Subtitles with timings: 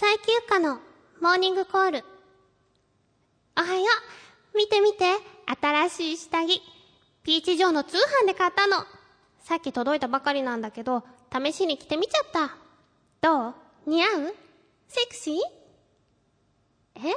[0.00, 0.78] 最休暇の
[1.20, 2.04] モーニングコール。
[3.54, 3.82] おはよ
[4.54, 4.56] う。
[4.56, 5.04] 見て見て。
[5.60, 6.62] 新しい下着。
[7.22, 8.78] ピーチ城の通販で買ったの。
[9.40, 12.56] さっき届いたばかりなんだけど、試しに着てみちゃった。
[13.20, 13.54] どう？
[13.86, 14.34] 似合う？
[14.88, 15.36] セクシー？
[16.96, 17.14] え？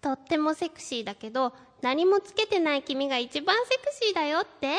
[0.00, 4.78] とってもセクシーだけど、何もつけてない君が一番セクシーだよって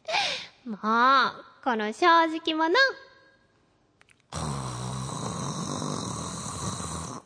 [0.64, 0.78] もう、
[1.62, 2.74] この正直者。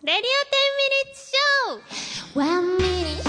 [0.08, 3.27] レディオ10ミニッツショー。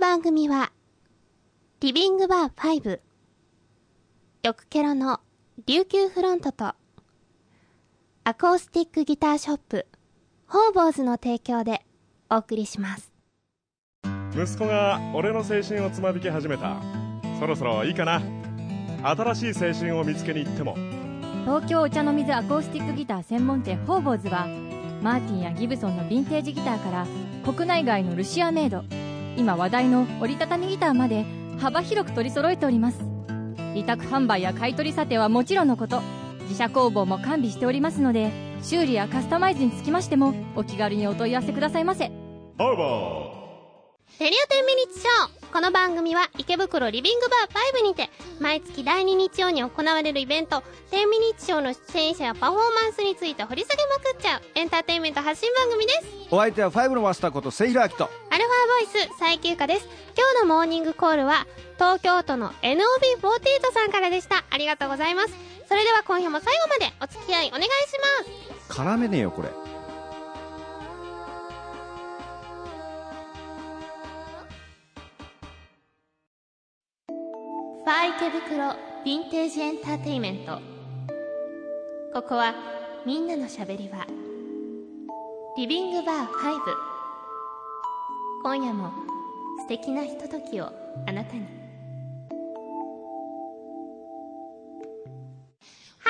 [0.00, 0.72] 番組は、
[1.80, 3.00] リビングバー5、
[4.42, 5.20] よくケロの
[5.66, 6.72] 琉球フロントと、
[8.24, 9.86] アコースティックギターショップ、
[10.46, 11.84] ホーボーズの提供で
[12.30, 13.12] お送りします。
[14.32, 16.80] 息子が俺の青春をつまびき始めた。
[17.38, 18.22] そろそろいいかな。
[19.02, 20.76] 新しい青春を見つけに行っても。
[21.44, 24.46] 東京お茶の水アコースティックギター専門店ホーボーズは
[25.02, 27.06] マーティンやギブソンのヴィンテージギターから
[27.44, 28.82] 国内外のルシアメイド
[29.36, 31.24] 今話題の折りたたみギターまで
[31.58, 32.98] 幅広く取り揃えております。
[33.74, 36.02] 委託販売や買い取り査定はもちろんのこと
[36.42, 42.06] 自社工房も完備しておりますので修理やカスタマイズにつきましてもお気軽にお問い合わせくださいませ。
[42.06, 43.40] ハーバ
[44.18, 50.62] レディオ10ミニッツショーこの番組は池袋リビングバー5にて毎月第2日曜に行われるイベント
[50.92, 56.06] 10ミニッツショーの出演者やパフォーマンスについて掘り下げまくっちゃうエンターテインメント発信番組です。
[56.30, 59.88] お相手はファイブのマスターことセイラーキとアルファボイス最休暇です。
[60.16, 64.44] 今日のモーニングコールは東京都の NOB48 さんからでした。
[64.50, 65.34] ありがとうございます。
[65.68, 67.68] それでは今夜も最後までお付き合いお願いし
[68.68, 68.80] ます。
[68.80, 69.69] 絡めねえよこれ。
[77.90, 80.60] ファー池袋ヴィンテージエンターテインメント。
[82.14, 82.54] ここは
[83.04, 84.06] みんなのしゃべり場。
[85.56, 86.28] リビングバー5
[88.44, 88.92] 今夜も
[89.58, 90.66] 素敵なひとときを
[91.08, 91.40] あなたに。
[91.40, 91.46] は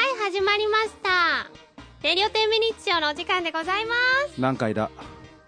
[0.05, 1.51] い始まりました。
[2.07, 3.95] レディオ10ミニッツショーのお時間でございま
[4.39, 4.91] 何回だ？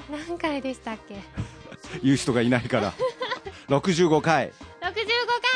[0.06, 1.16] す何回でしたっけ？
[2.02, 2.94] 言う人がいないから。
[3.68, 4.48] 65回。
[4.48, 4.71] 65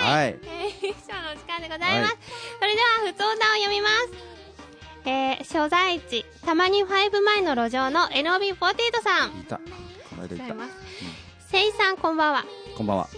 [0.01, 0.39] 回はい。
[0.43, 2.17] えー、ショーのお時間でございます、
[2.59, 4.27] それでは普通歌を読みます。
[5.09, 9.41] えー、所在地たまに5前の路上の NOB48 さん。
[9.41, 9.57] いた。
[9.57, 9.63] こ
[10.17, 10.55] の間いた。
[11.49, 12.45] せいさんこんばんは。
[12.77, 13.09] こんばんは。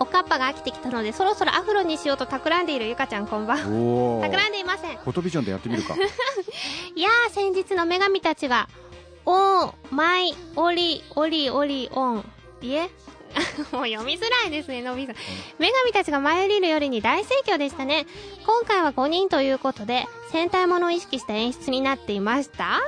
[0.00, 4.22] おかっぱが飽きてきたのでそろそろアフロにしようと企んでいるゆかちゃんこんばんは。
[4.22, 4.96] 企んでいません。
[4.96, 5.94] フォトビジョンでやってみるか。
[6.94, 8.68] いやー先日の女神たちが
[9.26, 12.32] おーマイオリオリオリオン
[12.62, 12.88] いえ？
[13.72, 15.16] もう読みづらいですね、のびさん。
[15.58, 18.06] 女神たちが舞い降りるよりに大盛況でしたね。
[18.46, 22.80] 今回は5人ということで、戦隊ものを意識した演出になっていました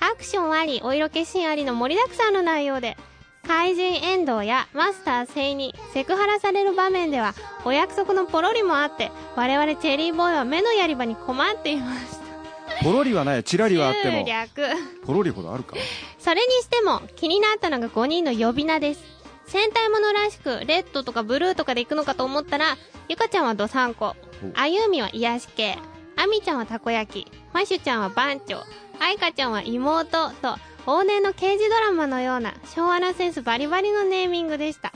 [0.00, 2.96] アクションあり、お色気シーンありの盛りだくさんの内容で、
[3.46, 12.20] 怪人遠藤やマスター聖にセクハラされる場面では、お約束のポロリもあって、我々チェリーボーイは目のやり場に困っていました。
[12.84, 14.24] ポロリはないチラリはあっても。
[15.04, 15.76] ポロリほどあるか
[16.18, 19.19] それにしても気になったのが5人の呼び名です。
[19.50, 22.76] 戦隊ものらしく、レッドとかブルーとかで行くのかと思ったら、
[23.08, 24.14] ゆかちゃんはドサンコ、
[24.54, 25.76] あゆみは癒し系、
[26.14, 28.62] あみちゃんはたこ焼き、ましゅちゃんは番長、
[29.00, 30.56] あいかちゃんは妹と、
[30.86, 34.92] 往年の刑事ドラマのような昭和なセンスバリバリのネーミングでした。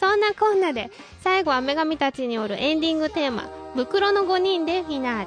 [0.00, 0.90] そんなこんなで、
[1.22, 5.26] 最後は女神たちによるエンディングテーマ、袋の5人でフィナー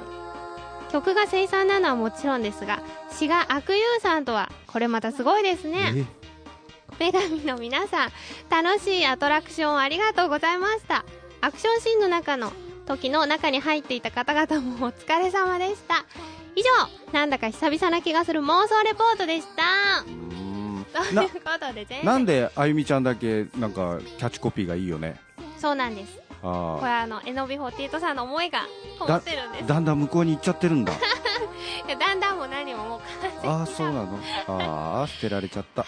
[0.92, 6.04] 曲が生産なのはもちろんですが、詩が悪友さんとは、これまたすごいですね。
[7.04, 8.12] 女神の皆さん、
[8.48, 11.04] 楽しいアトラクションありがとうございました。
[11.42, 12.50] アクションシーンの中の
[12.86, 16.06] 時の中に入っていた方々もお疲れ様でした。
[16.56, 20.04] 以上、なんだか久々な気がする妄想レポートでした。
[20.94, 25.18] ということで全然なんであゆみちゃんだけなんかキャッチコピーがいいよね
[25.58, 26.20] そうなんです。
[26.40, 28.60] これああの、えのび48さんの思いが
[28.98, 29.66] こもってるんです。
[29.66, 30.92] だんだん向こうに行っちゃってるんだ
[31.98, 33.00] だんだんも何ももう
[33.46, 35.86] ああそうなのああ捨てられちゃった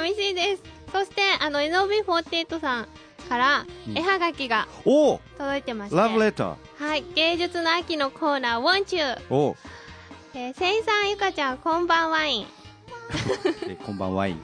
[0.00, 0.62] 寂しいです。
[0.92, 2.88] そして、あの、NOB48 さん
[3.28, 3.98] からうん。
[3.98, 9.16] 絵はがきが届いてまして、ラブレターはい、芸術の秋のコーナー、Won't You?
[9.30, 9.56] お！
[10.34, 12.46] えー、せいさんゆかちゃんこんばんワイン。
[13.68, 14.40] えこんばんワイン。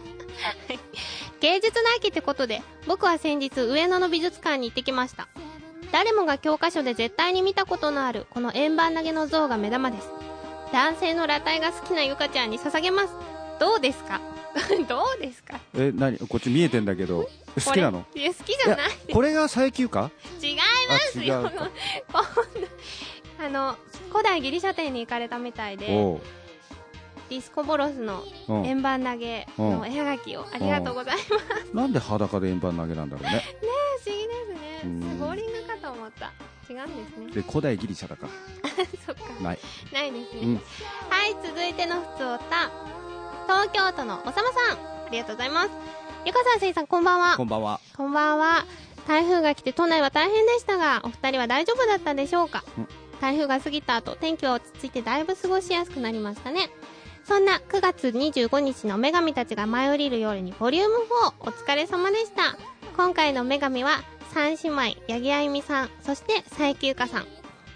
[1.41, 5.29] 芸術の秋ってことで僕は先日上野の美術館に行ってきました。
[5.91, 10.09] 誰もが教科書で絶対に見たことのあるこの円盤投げの像が目玉です。
[10.73, 13.09] 男性の裸体が好きなゆかちゃんに捧げます。
[13.61, 14.21] どうですか？
[14.89, 15.59] どうですか？
[15.75, 16.19] え何？
[16.19, 17.29] こっち見えてんだけど。
[17.65, 18.05] 好きなの？
[18.15, 18.91] いや好きじゃない。
[19.13, 20.11] これが最休か
[20.43, 20.57] 違い
[20.89, 21.51] ますよ。
[23.39, 23.77] あ の
[24.11, 25.87] 古代ギリシャ店に行かれたみたいで
[27.29, 28.55] ディスコボロスのう。
[28.59, 31.23] ん円盤投げの絵はがきをありがとうございま
[31.67, 31.75] す。
[31.75, 33.43] なんで裸で円盤投げなんだろうね。
[34.05, 34.35] 不思議で
[34.81, 35.01] すうん。
[35.01, 36.33] ねボーリングかと思った。
[36.71, 37.33] 違うんですね。
[37.33, 38.29] で古代ギリシャだか
[39.07, 39.23] そっか。
[39.39, 39.59] らない。
[39.93, 40.55] ないですね、うん。
[40.55, 40.61] は
[41.27, 42.71] い続いてのふつおた
[43.53, 45.71] 東京都のおさまさんありがとうございます。
[46.25, 47.37] ゆかさんせいさんこんばんは。
[47.37, 47.81] こんばんは。
[47.95, 48.65] こんばんは。
[49.07, 52.65] 台風が来て都内は大変でしたがお二人は大丈夫だったでしょうか？
[52.79, 52.89] うん。
[53.21, 56.71] 台風が過ぎた後天気は落ち着いてだいぶ過ごしやすくなりましたね。
[57.25, 60.95] そんな9月25日の女神たちが舞い降りる夜にボリューム
[61.41, 62.57] 4お疲れ様でした。
[62.97, 64.03] 今回の女神は
[64.33, 64.81] 三姉妹
[65.13, 67.27] 八木あゆみさんそして佐伯ゆかさん。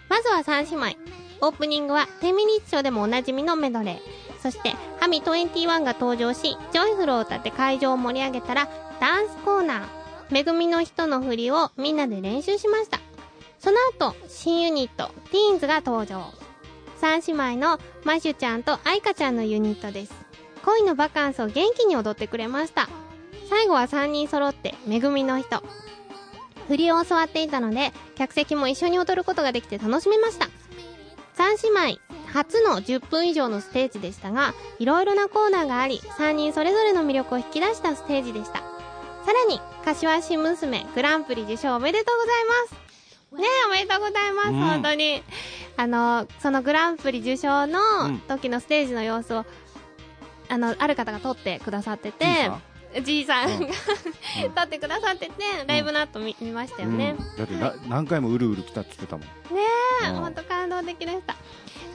[0.08, 0.96] まずは三姉妹。
[1.42, 4.15] オープニングは10ミニッツショーでもおなじみのメドレー
[4.46, 8.68] そしてハミ21が登場しジョイフルを歌って会場を盛り上げたら
[9.00, 9.86] ダンスコーナー
[10.30, 13.00] めぐみの人の振りをみんなで練習しました。
[13.58, 16.32] その後新ユニットティーンズが登場。
[17.00, 20.14] 三姉妹のマシュちゃんとアイカちゃんのユニットです。
[20.64, 22.88] 恋のバカンスを元気に踊ってくれました。
[23.50, 25.64] 最後は3人揃ってめぐみの人。
[26.68, 30.48] 振りを教わっていたので客席も一緒に踊ることができて楽しめました。
[31.34, 32.05] 三姉妹
[32.36, 38.58] 初の10分以上のステージでしたがいろいろなコーナーがあり3人それぞれの魅力を引き出したステージでした。
[38.58, 43.40] さらに柏市娘グランプリ受賞おめでとうございます。
[43.40, 44.54] ねえおめでとうございます、うん。
[44.60, 45.22] 本当に。
[45.78, 48.18] あのそのグランプリ受賞のうん。
[48.20, 49.46] 時のステージの様子を
[50.50, 52.50] あのある方が撮ってくださってて
[53.02, 53.48] じいさん。
[53.48, 53.70] が、うん。
[54.54, 55.32] 撮ってくださってて
[55.66, 57.36] ライブの後見見ましたよね、うん。
[57.38, 59.26] だってな何回もうるうる来たって言ってたもん。
[59.56, 59.62] ね
[60.04, 60.16] え、うん。
[60.16, 61.34] ほんと感動的でした。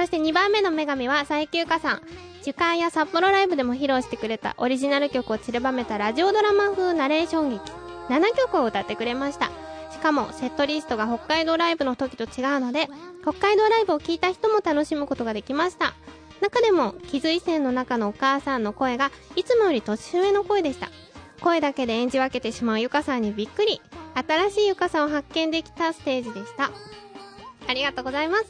[0.01, 2.01] そして2番目の女神は最休暇さん。
[2.41, 7.71] 主観や札幌ライブでも披露してくれたオリジナル曲を散りばめたラジオドラマ風ナレーション劇。
[8.09, 9.51] 7曲を歌ってくれました。
[9.91, 12.87] しかもセットリストが北海道ライブの時と違うので、
[13.21, 15.93] 北海道ライブを聴いた人も楽しむことができました。
[16.41, 20.89] 中でも、木髄線の中のお母さんの声がいつもより年上の声でした。
[21.41, 23.79] 声だけで演じ分けてしまうゆかさんにびっくり。
[24.15, 26.71] 新しいゆかさんを発見できたステージでした。
[27.67, 28.45] ありがとうございます。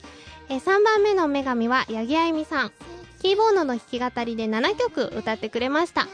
[0.52, 2.72] え3番目の女神は八木あゆみさん。
[3.22, 6.10] キーボードの弾き語りで7曲歌ってくれました。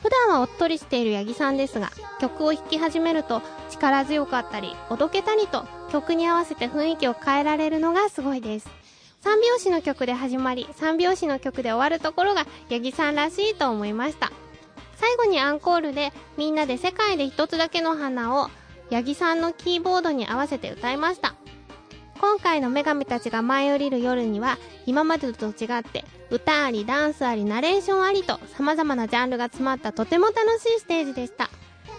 [0.00, 1.90] 普段はおっとりしている八木さんですが、
[2.20, 8.68] 曲を弾き始めると力強かったり、おどけたりと曲に合わせて雰囲気を変えられるのがすごいです。
[9.22, 14.30] 三拍子の曲で始まり、三拍子の曲で終わるところが八木さんらしいと思いました。
[14.98, 18.50] 最後にアンコールでみんなで世界で一つだけの花を
[18.92, 21.34] 八木さんのキーボードに合わせて歌いました。
[22.20, 31.50] 今回の女神たちが舞い降りる夜には今までと違って歌ありダンスありナレーションありと様々なジャンルが詰まったとても楽しいステージでした。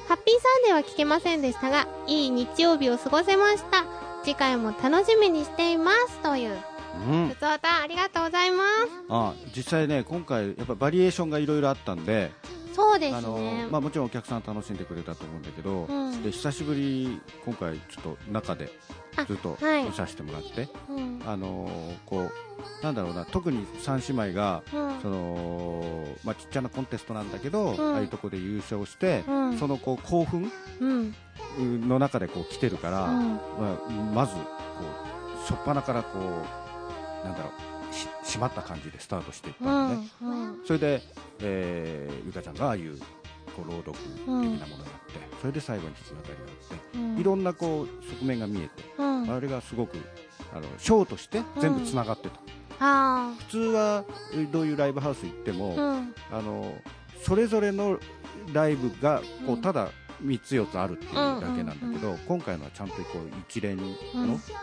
[0.07, 3.85] ハッピーサンデーは聞けませんでしたが、いい日曜日を過ごせました。
[4.23, 6.19] 次回も楽しみにしています。
[6.19, 6.57] という、
[7.07, 8.89] うんふつおたありがとうございます。
[9.09, 12.31] あ実際ね今回やっぱバリエーションがいろいろあったんで
[12.73, 13.67] そうですあのね。
[13.69, 18.71] まあ、もちろんお客さん楽しんでくれたと思うんだけど、うんで久しぶり今回ちょっと中で
[19.15, 21.21] あずっとはい見させてもらって、うん。
[21.25, 21.69] あの
[22.05, 31.15] こうなんだろうな特に三姉妹がうんその、まあ、ちっちゃなコンテストなんだけど、うんああいうとこで優勝して、うんそのこう興奮うん。
[31.59, 33.39] の中でこう来てるから、うんま
[33.89, 37.70] あ、まずこう初っ端からこうなんだろうし
[38.37, 40.25] 締まった感じでスタートしていったうんのね、ん。
[40.25, 40.65] うん。
[40.65, 41.01] それで、
[41.41, 42.97] えーゆかちゃんがああいう
[43.55, 44.65] こう朗読的なものをやって、
[45.41, 46.35] それで最後に弾き語りが
[46.71, 47.87] あって、うんいろんなこう
[48.21, 49.29] 側面が見えて、うん。
[49.31, 49.97] あれがすごく
[50.53, 52.39] あのショーとして全部つながってた、
[52.79, 54.05] あ普通は
[54.51, 55.75] どういうライブハウス行っても、
[56.31, 56.41] あ。
[56.41, 56.73] の
[57.23, 57.99] それぞれの
[58.51, 59.89] ライブがこううんただ
[60.23, 63.83] 3つ4つあるっていうだけなんだけど、今回のはちゃんとこう一連の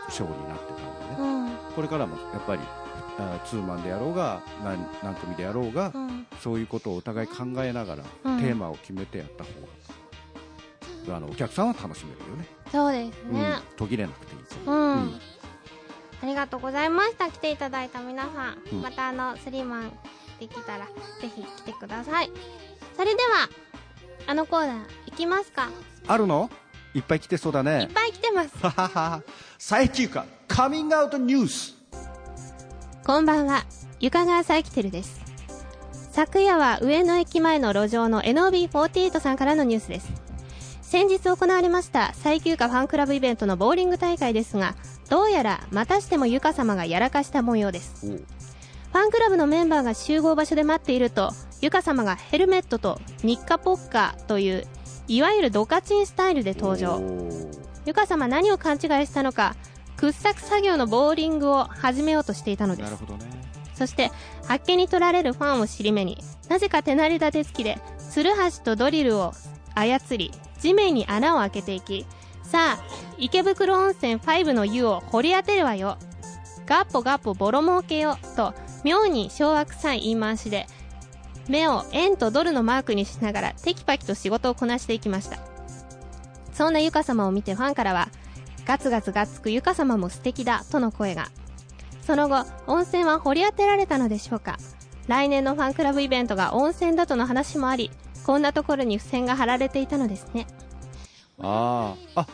[0.09, 1.29] ショーになってたんでね、
[1.67, 1.73] うん。
[1.75, 2.88] これからもやっぱりあ
[3.45, 6.27] ツーマンでやろうが何何組でやろうが、うん。
[6.41, 9.49] そういうことをお互い考えながら、うんテーマを決めてやった方
[11.07, 13.41] があのお客さんは楽しめるよね、そうですね。
[13.41, 15.19] うん、途切れなくていいとうん。
[16.21, 17.29] ありがとうございました。
[17.29, 18.57] 来ていただいた皆さん。
[18.73, 19.91] うんまたあの、スリーマン
[20.39, 20.91] できたら、ぜ
[21.33, 22.31] ひ来てください。
[22.95, 23.49] それでは、
[24.27, 25.69] あのコーナー、行きますか。
[26.07, 26.49] あるの？
[26.93, 28.49] いっぱい来てそうだいっねぱい来てます。
[29.57, 31.75] 最休暇カミングアウトニュース
[33.09, 33.65] こんばんは。
[33.99, 35.19] 床川サイキテルです。
[36.11, 40.11] 昨夜は上野駅前の路上の NOB48 さんからのニュースです。
[40.83, 44.75] 先日行われました最休暇ファンクラブイベントのボーリング大会ですが
[45.09, 48.05] どうやらまたしてもゆか様がやらかした模様です。
[48.05, 54.67] ファンクラブのメンバーが集合場所で待っているとゆか様がヘルメットと日課ポッカーという
[55.07, 57.01] いわゆるドカチンスタイルで登場。
[57.87, 59.55] ゆか様何を勘違いしたのか
[59.99, 62.85] 掘削作業のボーリングを始めようとしていたのです。
[62.85, 63.25] なるほどね。
[63.73, 64.11] そして
[64.47, 66.17] あっけに取られるファンを尻目に
[66.49, 67.77] なぜか手なり立て付きで
[68.09, 69.33] ツルハシとドリルを
[69.73, 72.05] 操り地面に穴を開けていき
[72.43, 72.83] さあ
[73.17, 75.97] 池袋温泉5の湯を掘り当てるわよ。
[76.65, 78.53] ガッポガッポボロ儲けよと
[78.83, 80.67] 妙に昭和臭い言い回しで
[81.47, 85.39] 目を円とドルのマークにしながらテキパキと仕事をこなしていきました。
[86.53, 88.09] そんなゆか様を見てファンからは
[88.69, 91.29] ガツガツがっつくゆか様も素敵だとの声が。
[92.05, 94.57] その後温泉は掘り当てられたのでしょうか。
[95.07, 97.89] 来年のファンクラブイベントが温泉だとの話もあり
[98.27, 100.45] こんなところに付箋が貼られていたのですね。
[101.39, 102.27] ああ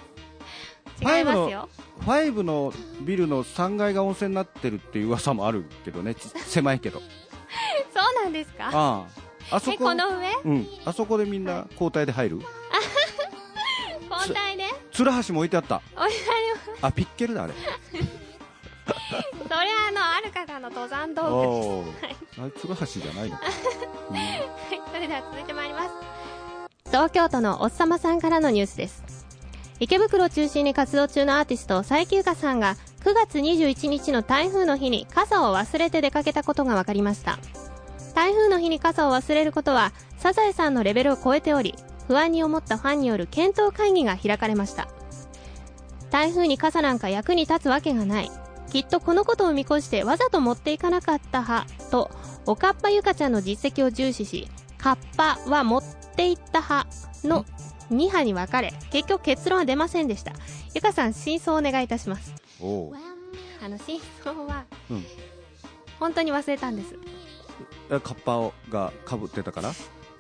[1.02, 1.70] あ違いますよ。
[2.02, 6.16] 5のビルの3階が温泉になってるっていう噂もあるけどね。
[6.16, 7.00] ち 狭いけど。
[7.00, 7.06] そ
[8.22, 8.72] うなんですか？
[8.74, 9.06] あ
[9.52, 10.34] ああそえここの上？
[10.44, 10.68] うん。
[10.84, 12.42] あそこでみんな交代で入る？
[14.12, 14.66] 交代で？
[14.96, 15.82] ツルハシも置いてあった。
[15.98, 16.16] おいり
[16.82, 17.54] あピッケルだあれ。
[18.88, 22.02] それはあのある方の登山道具おー。
[22.02, 22.16] はい。
[22.40, 23.44] あれツルハシじゃないのか、
[24.10, 24.16] うん。
[24.16, 25.90] ですそれでは続いてまいります。
[26.86, 29.04] 東京都のおっさまさんからのニュースです。
[29.82, 37.38] 池袋を中心に活動中のアーティスト最休暇さんが9月21日の台風の日に傘を忘れて出かけたことが分かりました。
[38.14, 41.76] 台風の日に傘を忘れることはサザエさんのレベルを超えており
[42.08, 44.88] 不安に思ったファンによる検討会議が開かれました。
[46.12, 48.32] 台風に傘なんか役に立つわけがない。
[48.72, 51.68] きっとこのことを見越してわざと持っていかなかった派。
[51.92, 52.12] と
[52.46, 54.48] おかっぱゆかちゃんの実績を重視し
[54.78, 55.84] カッパは持っ
[56.16, 56.88] ていった派。
[57.24, 57.44] の
[57.90, 60.34] 2派に分かれ結局結論は出ませんでした。
[60.74, 62.34] ゆかさん真相をお願いいたします。
[63.64, 65.06] あの真相は、うん。
[66.00, 66.96] 本当に忘れたんです。
[67.90, 69.72] えカッパをがかぶってたから？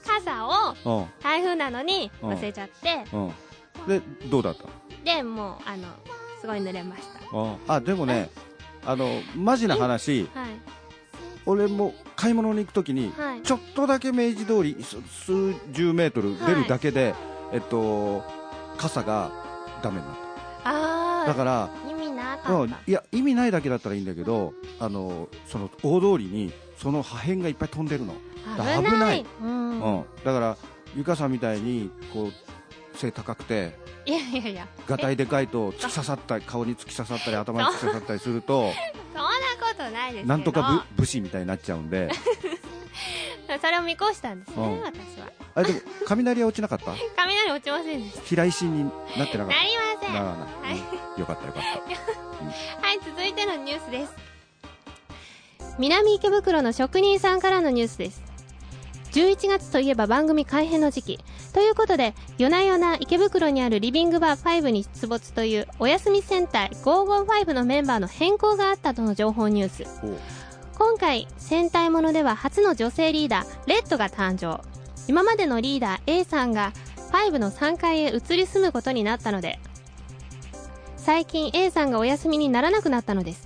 [0.05, 1.05] 傘をうん。
[1.21, 3.05] 台風なのに忘れちゃって。
[3.13, 3.33] うん。
[3.87, 4.65] でどうだった？
[5.03, 5.87] でもうあの
[6.39, 7.35] すごい濡れました。
[7.35, 7.79] のあ。
[7.81, 8.29] でもね
[8.85, 10.29] あのマジな話。
[10.33, 10.49] はい。
[11.47, 13.41] 俺も買い物に行くときにはい。
[13.41, 17.13] ちょっとだけ明治通りす数十メートル出るだけで、
[17.53, 18.23] えっと
[18.77, 19.31] 傘が
[19.83, 20.15] ダメになっ
[20.63, 28.13] ああただから意味なかった、うん、いや意味ないだけだったらいいんだけどあのその大通りにその破片がいっぱい飛んでるの、
[28.57, 29.25] 危ない。
[29.41, 29.81] うん。
[29.81, 30.57] うん、だから
[30.95, 34.67] ゆかさんみたいにこう背高くていやいやいや。
[34.87, 38.71] がたいでかいと突き刺さったり顔に突き刺さったり頭に突き刺さったりすると
[39.13, 39.29] そんな
[39.59, 42.09] ことないですなんとか武武士みたいになっちゃうんで。
[43.61, 44.81] それを見越したんですね、うん。
[44.81, 45.27] 私は。
[45.53, 46.93] あれでも雷は落ちなかった？
[47.15, 48.85] 雷落ちませんでし平石に
[49.17, 49.55] なってなかった？
[49.55, 50.13] なりません。
[50.13, 50.79] ならない、はい
[51.15, 51.19] うん。
[51.19, 51.63] よかったよかっ
[52.81, 52.87] た。
[52.87, 54.13] はい、続いてのニュースです。
[55.77, 58.23] 南池袋の職人さんからのニュースです。
[59.11, 61.19] 11月といえば番組改編の時期。
[61.53, 69.85] ということで、夜な夜な池袋にあるリビングバー5に出没というお休み戦隊555のメンバーの変更があったとの情報ニュース。
[70.77, 74.61] 今回、戦隊ものでは初の女性リーダー、レッドが誕生。
[75.07, 76.73] 今までのリーダー A さんが
[77.11, 79.59] 5の3階へ移り住むことになったので、
[80.97, 83.44] 最近 A さんがお休みにならなくなったのです。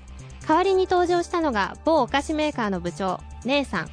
[0.49, 3.89] 代わりに登場したのが某お菓子メーカーの部長、姉さん。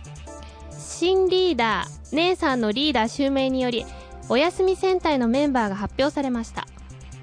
[0.70, 3.84] 新リーダー、姉さんのリーダー襲名により、
[4.30, 6.66] お休み戦隊のメンバーが発表されました。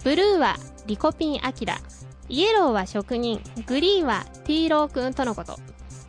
[0.03, 1.79] ブルーはリコピンアキラ、
[2.29, 5.57] イエローは職人、グリーンはティーローくんとのこと。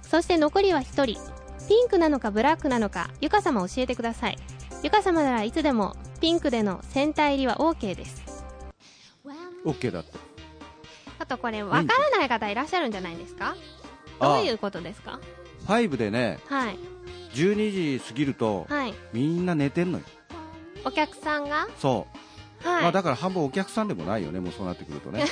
[0.02, 1.18] そして残りは1人。
[1.66, 4.38] ピンクなのかブラックなのか、ゆか様教えてください。
[4.82, 8.44] ゆか様ならいつでもピンクでの戦隊入りは OK です。
[9.64, 10.33] OK だって
[11.18, 13.56] ちょっとこれ、わからない方いらっしゃるんじゃないですか？
[14.20, 15.20] どういうことですか
[15.66, 16.78] ？5でねはい。
[17.34, 18.94] 12時過ぎるとはい。
[19.12, 20.04] みんな寝てんのよ。
[20.84, 21.68] お客さんが？
[21.78, 22.18] そう、
[22.64, 22.82] はい。
[22.82, 25.24] まあだから半分お客さんでもないよねもうそうなってくるとね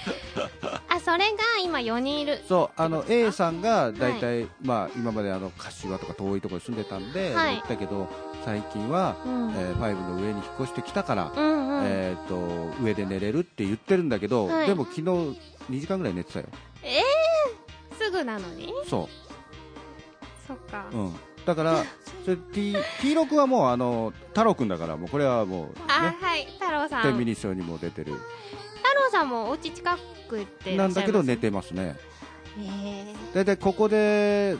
[0.88, 2.40] あ、それが今4人いる。
[2.48, 8.08] そうあの A さんが大体、まあ今まであの柏とか遠いところに住んでたんで、はい行ったけど
[8.44, 9.50] 最近は、うん。
[9.56, 11.84] えー5の上に引っ越してきたから、うんうん。
[11.84, 16.46] えー、と上で寝れるって言ってるんだけど、はいでも昨日2時間ぐらい寝てたよ
[17.98, 18.72] すぐなのに？
[18.88, 19.08] そ
[20.46, 20.86] そっか。
[20.92, 21.14] う、うん、
[21.46, 21.84] だから
[22.24, 26.46] それ T, T6 はもうあの太郎くんだからもうこれはもうあ、ねはい。
[26.58, 27.02] 太郎さん。
[27.02, 28.12] 天太秤日賞にも出てる。
[28.12, 31.96] 郎さんもお家近くってなんだけど寝てますね。
[32.58, 33.14] え。
[33.34, 34.56] 大体ここで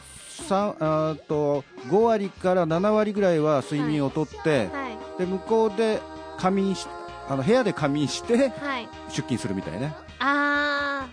[0.49, 4.99] 三あーと5割から7割ぐらいは睡眠をとって、ー、はい。
[5.18, 6.00] で向こうで
[6.38, 6.87] 仮眠し
[7.28, 8.88] あの部屋で仮眠してはい。
[9.08, 11.06] 出勤するみたいね、あ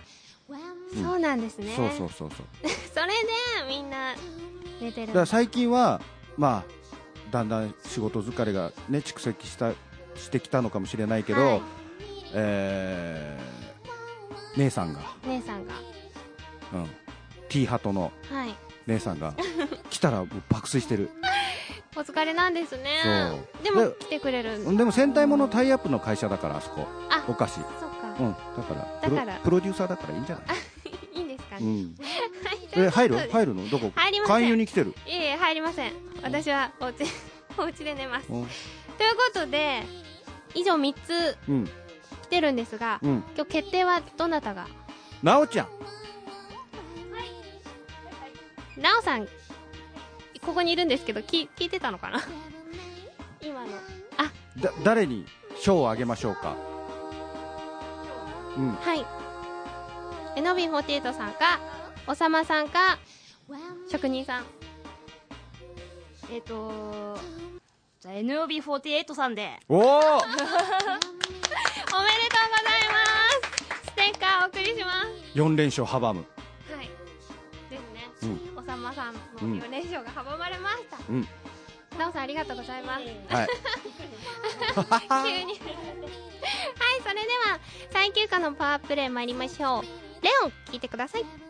[0.48, 0.54] ー、
[0.96, 1.04] うん。
[1.04, 1.72] そうなんですね。
[1.76, 2.46] そうそうそうそう。
[2.94, 4.14] それでみんな
[4.80, 6.00] 寝てるだから最近は
[6.36, 6.72] まあ
[7.30, 9.72] だんだん仕事疲れがね蓄積した
[10.14, 11.62] してきたのかもしれないけど、はい。
[12.34, 13.58] えー
[14.58, 15.74] 姉さんが、姉さんが。
[16.74, 16.86] うん、
[17.48, 18.54] T ハトのはい。
[18.86, 19.34] 姉さんが
[19.90, 21.10] 来たら爆睡してる。
[21.96, 23.02] お疲れなんですね。
[23.62, 26.86] ででも来てくれるんでも戦隊ものタイアップの会社だからあそこ。
[27.10, 27.54] あお菓子。
[27.54, 28.16] そっか。
[28.18, 29.38] うん、だからプロだから。
[29.38, 30.46] プロデューサーだからいいんじゃない、
[31.18, 31.94] いいんですかね、うん、
[32.86, 33.18] え入る？
[33.30, 33.68] 入るの？
[33.68, 33.92] どこ？
[33.94, 34.36] 入りません。
[34.36, 35.92] 勧誘に来てる、いえいえ入りません。
[36.22, 37.04] 私はお家
[37.58, 38.26] お家で寝ます。
[38.30, 38.46] うん。
[38.96, 39.82] ということで
[40.54, 41.70] 以上3つうん。
[42.22, 44.66] 来てるんですがうん、今日決定はどなたが？
[45.22, 45.68] なおちゃん。
[48.80, 49.26] なおさん
[50.44, 52.20] ここにいるんですけど聞聞いてたのかな？
[53.40, 53.68] 今の。
[54.60, 55.24] だ誰に
[55.60, 56.56] 賞をあげましょうか？
[58.56, 58.72] うん。
[58.72, 59.04] はい。
[60.36, 61.60] えのび48さんか
[62.10, 62.98] おさまさんか
[63.90, 64.44] 職人さん。
[66.32, 67.18] えっ、と
[68.00, 69.60] じゃあ NOB48 さんで。
[69.68, 70.48] おお おめでとうござい
[72.88, 73.04] ま
[73.52, 73.84] す。
[73.84, 75.08] ステッカーお送りします。
[75.34, 76.24] 4連勝阻む。
[76.74, 76.88] はい。
[77.68, 79.58] ですね、うおさまさんのうん。
[79.58, 81.28] 4連勝が阻まれました、うん。
[81.98, 83.48] なおさんありがとうございます、はい。
[85.28, 85.52] 急に。
[85.52, 85.68] はい
[87.02, 87.60] それでは
[87.90, 89.98] 最休暇のパワープレイ参りましょう。
[90.22, 91.47] レオン聞いてください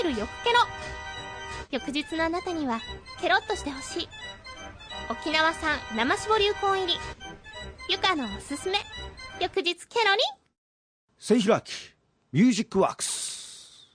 [0.00, 0.58] える翌ケロ。
[1.70, 2.80] 翌日のあなたには
[3.20, 4.08] ケロッとしてほしい。
[5.10, 6.94] 沖縄産生搾りうこん入り。
[7.88, 8.78] ゆかのおすすめ。
[9.40, 10.20] 翌日ケロリ
[11.18, 11.94] せいひらき
[12.32, 13.88] ミュージックワークス。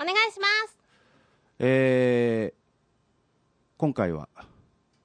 [0.00, 0.78] お願いします。
[1.58, 2.58] えー
[3.76, 4.28] 今回は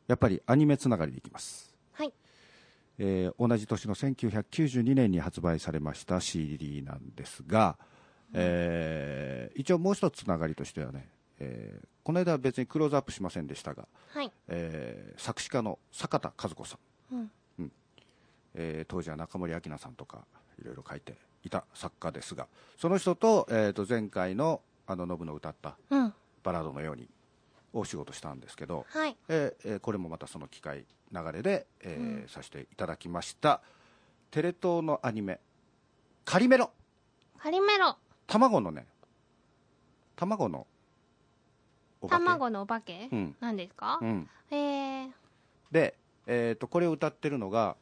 [0.07, 2.13] やっぱりアニメつながりでいきます、はい。
[2.97, 7.77] えー同じ年の1992年に発売されました CD なんですが、
[8.33, 11.07] えー一応もう一つつながりとしてはね、
[11.39, 14.31] えーこの間は別にクローズアップしませんでしたが、はい。
[14.49, 16.77] えー作詞家の坂田和子さ
[17.13, 17.71] ん、うん。
[18.55, 20.25] えー当時は中森明菜さんとか
[20.61, 21.15] いろいろ書いて
[21.45, 26.13] いた作家ですがその人と,、えーと前回のあのノブの歌ったうん。
[26.43, 27.07] バラードのように
[27.71, 29.15] お仕事したんですけど、はい。
[29.29, 33.61] えーえーこれもまたその機会流れで、えーさせていただきました
[34.31, 35.39] テレ東のアニメ
[36.25, 36.71] 「カリメロ。
[37.37, 37.95] カリメロ」
[38.33, 38.87] 卵のね
[40.15, 40.65] 卵の
[42.01, 42.25] お化け。
[42.25, 43.35] 卵のお化け、うん。
[43.39, 45.09] なんですか、うん、へえ
[45.71, 47.75] で、えー、とこれを歌ってるのが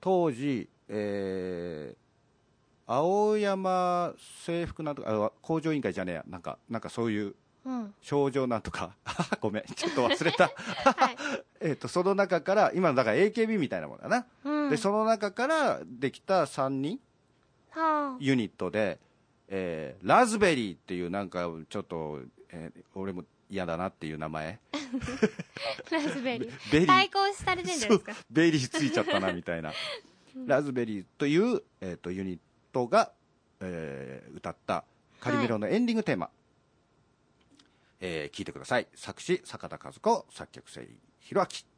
[0.00, 6.24] 当時、えー、青山制服なんとかあ工場委員会じゃねえや。
[6.26, 7.34] なんかなんかそういう
[7.66, 7.94] うん。
[8.00, 8.96] 症状なんとか。
[9.42, 10.44] ごめんちょっと忘れた。
[10.44, 11.16] はい。
[11.60, 14.70] えっとその中から今のだから AKB みたいなものだな、うん。
[14.70, 16.98] でその中からできた3人
[17.72, 18.98] はユニットで、
[19.48, 24.58] えーラズベリーっていうなんかちょっと、えー俺も嫌だなっていう名前。
[24.72, 24.76] あ。
[25.90, 26.52] ラズベリー。
[26.72, 26.88] ベリー。
[26.88, 28.24] 対抗されてんじゃないですか？
[28.30, 29.72] ベリーついちゃったなみたいな。
[30.46, 32.38] ラズベリーという、えー、とユニッ
[32.72, 33.12] トが、
[33.60, 34.84] えー歌った
[35.20, 36.28] カリメロのエンディングテーマ、
[38.00, 38.86] えー聞いてください。
[38.94, 40.26] 作詞坂田和子。
[40.30, 40.88] 作曲性
[41.20, 41.75] 弘明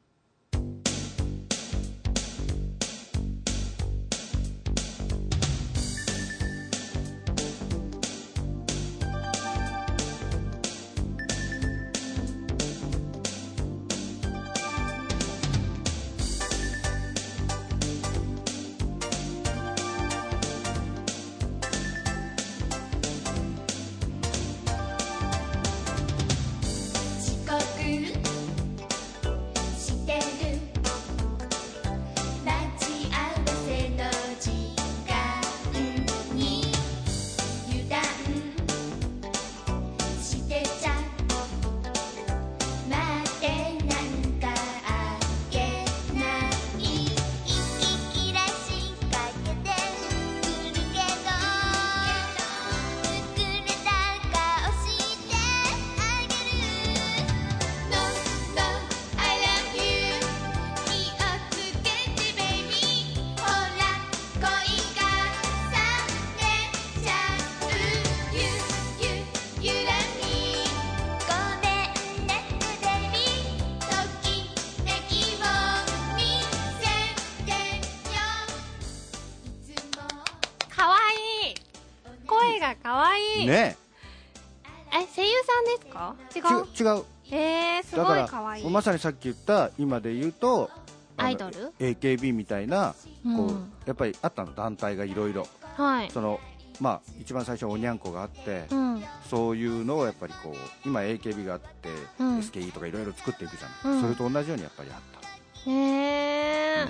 [86.79, 87.05] 違う。
[87.31, 88.65] えー、すごいかわいい。
[88.65, 88.71] ら。
[88.71, 90.71] まさにさっき言った今で言うと
[91.17, 95.47] アイドル？AKB みたいなこう、うんやっぱりあったの団体がいろいろ。
[95.77, 96.11] はい。
[96.11, 96.39] その
[96.81, 99.05] まあ一番最初おにゃんこがあって、うん。
[99.29, 101.89] そういうのをやっぱりこう今 AKB があって、
[102.19, 102.39] うん。
[102.39, 104.03] SKE とかいろいろ作っていくじゃない、うん。
[104.03, 105.71] それと同じようにやっぱりあった。
[105.71, 106.87] へえう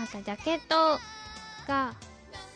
[0.00, 0.02] ん。
[0.02, 0.98] またジャケット
[1.66, 1.94] が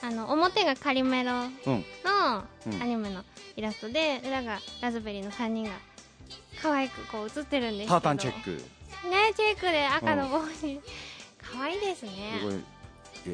[0.02, 2.44] あの表がカリメロの
[2.80, 3.24] アニメの
[3.56, 5.70] イラストで裏がラズベリーの3人が
[6.60, 7.90] 可愛くこう写ってるんですけど。
[7.92, 8.50] タータンチェック。
[8.50, 10.80] ねチェックで赤の帽子。
[11.38, 12.12] 可愛いですすね
[12.42, 12.64] ごい。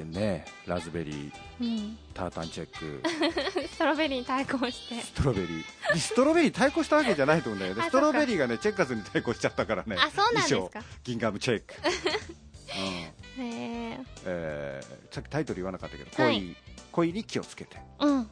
[0.05, 1.33] ねラズベリー。
[1.61, 1.99] うん。
[2.15, 3.03] タータンチェック。
[3.69, 5.01] ストロベリーに対抗して。
[5.01, 5.99] ストロベリー。
[5.99, 7.83] ストロベリー対抗したわけじゃないと思うんだよね。
[7.83, 9.97] あストロベリーがねチェッカーズに対抗しちゃったからね。
[9.99, 10.83] あそうなんですか。
[11.03, 11.75] ギンガムチェック、
[13.39, 13.45] うん。
[13.45, 16.57] へええーさっきタイトル言わなかったけど恋,、はい。
[16.93, 18.17] 恋に気をつけて、うん。
[18.17, 18.29] うん、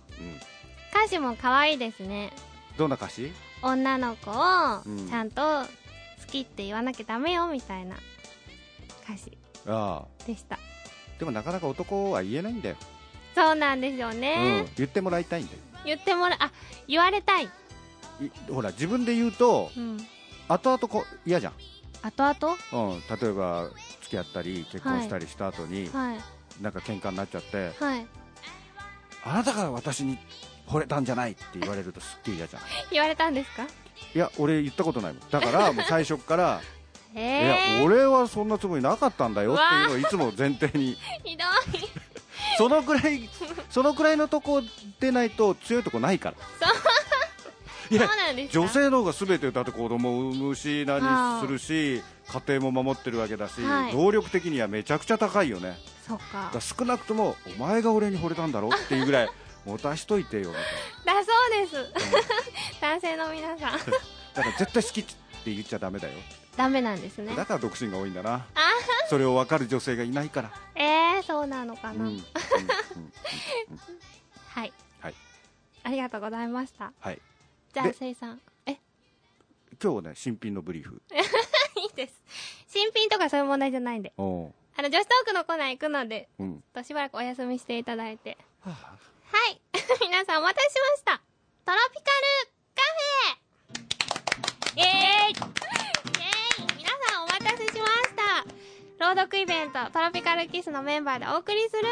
[0.92, 2.32] 歌詞も可愛いですね
[2.78, 3.32] どんな歌詞？
[3.60, 5.08] 女の子をうん。
[5.08, 5.66] ちゃんと好
[6.28, 7.96] きって言わなきゃダメよみたいな
[9.04, 9.36] 歌詞
[9.66, 10.24] ああ。
[10.26, 10.58] でした。
[11.18, 12.76] でもなかなか男は言えないんだよ、
[13.34, 15.58] そうなんですようねん、、言ってもらいたいんだよ。
[15.84, 16.52] 言ってもらあ
[16.86, 17.50] 言われたい、い
[18.48, 19.98] ほら自分で言うとうん、
[20.46, 21.52] 後々こう嫌じゃん、
[22.02, 22.92] 後々？
[22.92, 23.70] うん、例えば
[24.02, 26.18] 付き合ったり結婚したりした後に、はい。
[26.62, 28.06] なんか喧嘩になっちゃってはい。
[29.24, 30.18] あなたが私に
[30.68, 32.62] 惚れたんじゃないって言われるとすっげえ嫌じゃん。
[32.90, 33.64] 言われたんですか？
[34.14, 35.30] いや俺言ったことないもん。
[35.30, 36.60] だからもう最初から
[37.14, 40.96] えいえや俺はそんなつもりなかったんだよっていうのをいつも前提に。
[41.24, 41.48] ひどい。
[42.56, 43.28] そのくらい
[43.70, 44.62] そのくらいのとこ
[45.00, 46.36] 出ないと強いとこないから。
[47.90, 48.60] いそうやなんですか？
[48.60, 53.94] 女性の方が全てだって子供を産むし何するし家庭も守ってるわけだし、はい。
[53.94, 55.78] 能力的にはめちゃくちゃ高いよね。
[56.06, 56.52] そっか。
[56.60, 59.28] 少なくともお前が俺に惚れたんだろっていうぐらい
[59.64, 60.54] 持たしといてよみ
[61.04, 62.80] だそうです。
[62.80, 63.78] 男性の皆さん。
[64.34, 65.14] だから絶対好きって
[65.54, 66.14] 言っちゃダメだよ。
[66.56, 67.34] ダメなんですね。
[67.36, 68.46] だから独身が多いんだな。
[68.54, 68.74] あ
[69.08, 70.52] それを分かる女性がいないから。
[70.74, 72.10] えー、そうなのかな、うん。
[72.10, 72.14] うん。
[72.14, 72.20] うん。
[74.48, 74.72] はい。
[75.00, 75.14] はい。
[75.84, 76.92] ありがとうございました。
[77.00, 77.20] はい。
[77.72, 78.40] じゃあでせいさん。
[78.66, 78.78] え？
[79.82, 81.00] 今日ね新品のブリーフ。
[81.80, 82.22] いいです。
[82.66, 84.12] 新品とかそういう問題じゃないんで。
[84.16, 84.54] おう。
[84.76, 86.54] あの女子トークのコーナー行くのでうん。
[86.54, 88.36] ちょっとしばらくお休みしていただいて。
[88.60, 88.72] は
[89.30, 89.60] はい。
[90.00, 91.20] 皆さんお待たせしました。
[91.64, 94.80] トロピカルカフェ。
[94.80, 95.30] イエーイ。
[95.30, 95.44] イ
[96.24, 96.76] エーイ。
[96.76, 98.14] 皆さんお待たせしまし
[98.98, 99.04] た。
[99.04, 101.82] 朗読イベントトロピカルキスのメンバーでお送りする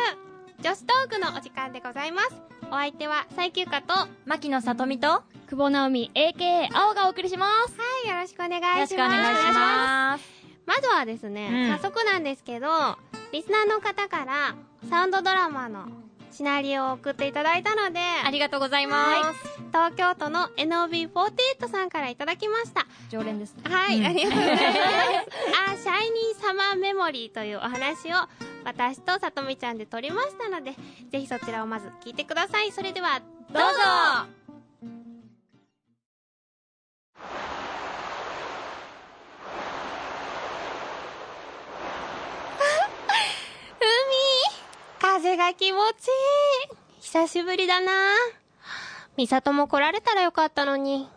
[0.60, 2.34] 女子トークのお時間でございます。
[2.70, 7.76] お相手は最休暇とは牧野さとみとよ久保直美 AKA 青がお送りします。
[8.06, 8.80] いよろしくお願いします。
[8.80, 10.24] ろしくお願いします。
[10.64, 11.78] まずはですね、うん。
[11.78, 12.98] 早速なんですけど
[13.32, 14.54] リスナーの方から
[14.88, 15.86] サウンドドラマの
[16.36, 19.58] シナリオを送っていただいたので、ありがとうございます。
[19.68, 22.86] 東京都の NOB48 さんからいただきました。
[23.08, 23.62] 常連ですね。
[23.64, 24.66] はい、うんありがとうございます。
[25.70, 28.16] あ、シャイニーサマーメモリーというお話を
[28.66, 30.74] 私とさとみちゃんで撮りましたので、
[31.10, 32.70] ぜひそちらをまず聞いてください。
[32.70, 33.20] それでは、
[33.50, 34.45] どうぞ
[45.16, 46.10] 風が気持ちい
[46.74, 47.90] い久しぶりだな
[49.16, 51.08] 美里も来られたらよかったのに。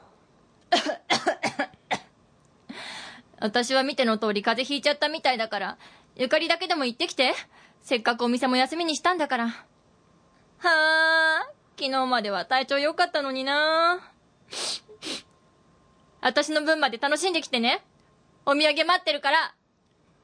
[3.41, 5.77] 私は見ての通り風邪ひいちゃったみたいだから、
[6.15, 7.35] ゆかりだけでも行ってきて。
[7.81, 9.47] せっかくお店も休みにしたんだから。
[9.47, 9.53] は
[10.63, 13.99] あ、昨日までは体調良かったのにな
[16.21, 17.83] 私の分まで楽しんできてね。
[18.45, 19.55] お土産待ってるから。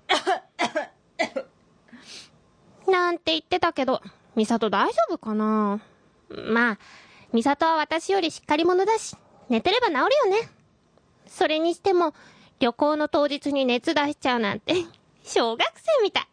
[2.87, 4.01] なんて言ってたけど、
[4.35, 5.79] 美里大丈夫かな？
[6.29, 6.77] まあ、
[7.33, 9.15] 美里は私よりしっかり者だし、
[9.49, 10.05] 寝てれば治るよ
[10.41, 10.49] ね。
[11.27, 12.13] それにしても、
[12.59, 14.73] 旅行の当日に熱出しちゃうなんて、
[15.23, 16.27] 小学生みたい。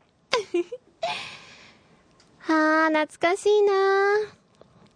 [2.38, 3.72] は あ、懐かしいな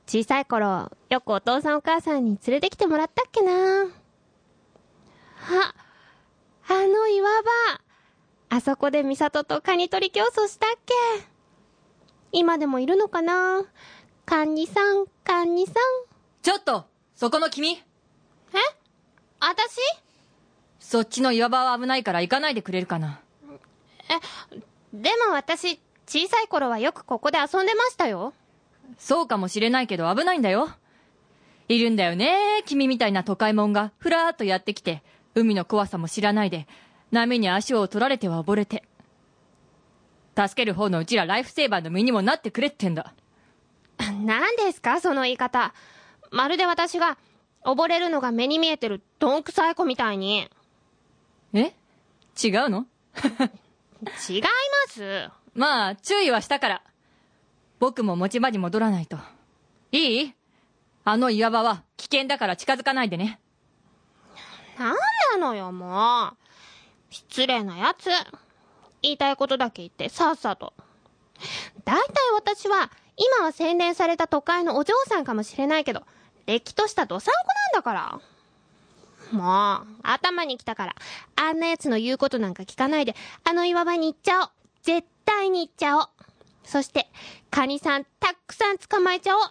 [0.07, 3.53] 小さい頃、よくお父さんお母さんに連れてきてもらったっけな
[3.85, 5.75] あ、
[6.69, 7.51] あの岩場。
[8.49, 10.95] あそこで美里とカニ取り競争したっけ？
[12.33, 13.65] 今でもいるのかな？
[14.25, 15.75] カニさん、カニさん？
[16.43, 16.85] ちょっと
[17.15, 17.79] そこの君え？
[19.41, 19.79] 私？
[20.79, 23.21] そっちの岩場は危ないから行かないでくれるかな。
[24.93, 28.33] でも私、小さい頃はよくここで遊んでましたよ。
[28.99, 30.69] そうかもしれないけど危ないんだよ。
[31.69, 35.03] いるんだよね、君みたいな都会もんが、ふらーっとやってきて、
[35.35, 36.69] 海の怖さも知らないで、
[37.11, 38.85] 波に足を取られては溺れて。
[40.37, 43.15] 助ける方のうちらライフセーバーの身にもなってくれってんだ。
[43.99, 45.01] 何ですか？
[45.01, 45.73] その言い方。
[46.31, 47.17] まるで私が、
[47.65, 50.49] 溺れるのが目に見えてるどんくさい子みたいに。
[51.55, 51.73] え？
[52.43, 52.87] 違うの？
[54.29, 54.49] 違いま
[54.89, 55.31] す。
[55.55, 56.83] まあ、注意はしたから。
[57.79, 59.17] 僕も持ち場に戻らないと。
[59.91, 60.35] いい？
[61.05, 63.41] あの岩場は危険だから近づかないでね。
[64.79, 64.97] なん
[65.41, 66.37] なのよ、もう。
[67.09, 68.11] 失礼なやつ。
[69.03, 70.73] 言いたいことだけ言って、さっさと。
[71.85, 72.05] だいたい
[72.35, 76.03] 私は、今は洗練された都会のお嬢さんかもしれないけど、
[76.47, 77.41] れっきとしたどさんこ
[77.73, 78.21] なんだから。
[79.33, 80.97] もう、頭に来たから、
[81.37, 84.51] あんなやつの言うことなんか聞かないで、あの岩場に行っちゃおう。
[84.83, 86.09] 絶対に行っちゃおう。
[86.65, 87.09] そして、
[87.51, 89.43] カニさんたくさん捕まえちゃおう。
[89.43, 89.51] は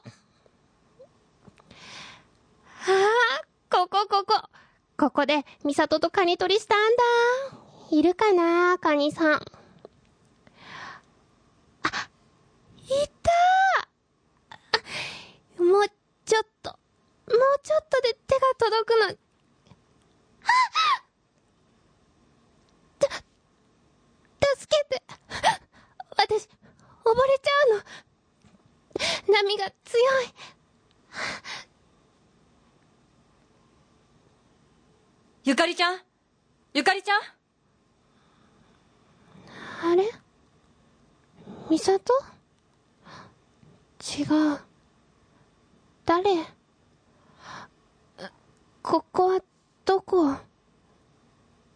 [3.41, 4.49] あ、ここここ。
[4.97, 6.95] ここで、ミサトとカニ取りしたん
[7.51, 7.64] だ。
[7.91, 9.33] いるかなカニさん。
[9.33, 9.43] あ、い
[15.57, 15.85] たもう
[16.25, 16.77] ちょっと、も
[17.27, 19.05] うちょっとで手が届くの。
[19.07, 20.49] あ
[22.99, 23.07] た、
[24.57, 25.03] 助けて。
[26.17, 26.49] 私、溺れ
[27.39, 27.83] ちゃうの。
[29.33, 30.33] 波が強い。
[35.43, 36.01] ゆかりちゃん？
[36.73, 37.21] ゆかりちゃん？
[39.83, 40.09] あれ？
[41.69, 42.13] ミサト
[44.01, 44.59] 違う。
[46.05, 46.45] 誰？
[48.81, 49.41] ここは、
[49.83, 50.35] どこ？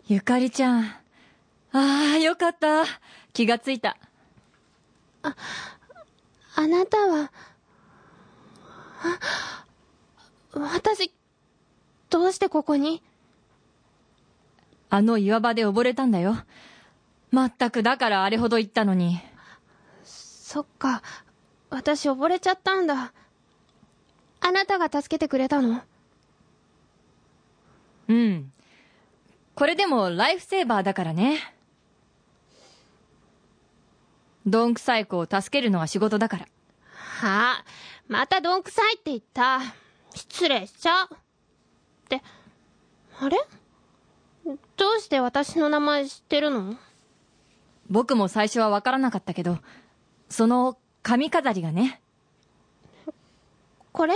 [0.05, 0.85] ゆかりちゃん。
[0.85, 0.95] あ
[1.71, 2.83] あ、よかった。
[3.33, 3.97] 気がついた。
[5.23, 7.31] あなたは、
[9.01, 9.19] あ
[10.53, 11.13] 私、
[12.09, 13.03] どうしてここに？
[14.89, 16.38] あの岩場で溺れたんだよ。
[17.31, 19.19] まったくだからあれほど言ったのに。
[20.03, 21.03] そっか、
[21.69, 23.13] 私溺れちゃったんだ。
[24.41, 25.81] あなたが助けてくれたの？
[28.07, 28.51] うん。
[29.53, 31.53] これでもライフセーバーだからね。
[34.47, 36.47] どんくさい子を助けるのが仕事だから。
[36.95, 37.65] はあ、
[38.07, 39.59] またどんくさいって言った。
[40.15, 41.09] 失礼しちゃう。
[41.13, 41.17] っ
[42.07, 42.23] て、
[43.19, 43.37] あれ？
[44.45, 44.55] ど
[44.97, 46.75] うして私の名前知ってるの？
[47.89, 49.58] 僕も最初はわからなかったけど、
[50.30, 52.02] その髪飾りがね。
[53.91, 54.13] これ？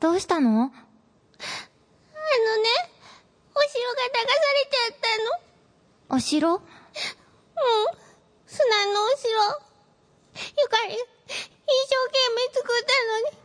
[0.00, 0.48] どうしたの？
[0.48, 0.72] あのね、
[3.54, 5.08] お城が流されちゃった
[5.42, 5.47] の。
[6.10, 6.54] お城？
[6.54, 6.60] うん。
[8.88, 9.28] んのお城。
[10.56, 13.36] ゆかり、一生懸命作ったのに、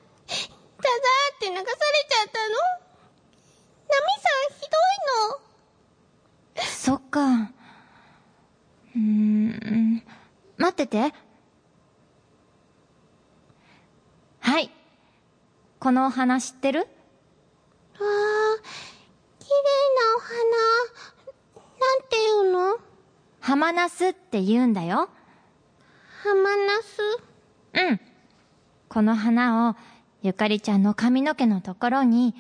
[0.78, 2.56] ダダーって流されちゃったの
[3.90, 6.70] ナミさん、ひどいの。
[6.70, 7.52] そっか。
[8.96, 10.04] うーん。
[10.58, 11.14] 待ってて。
[14.40, 14.72] はい。
[15.80, 18.58] このお花知ってるわあ、
[19.40, 19.56] 綺麗
[20.00, 20.34] なお花。
[21.80, 22.80] なんていうの
[23.54, 25.12] ハマナスって言うんだよ。
[26.24, 26.98] ハマナス？
[27.74, 28.00] うん。
[28.90, 29.76] この花を、
[30.24, 32.34] ゆかりちゃんの髪の毛のところに、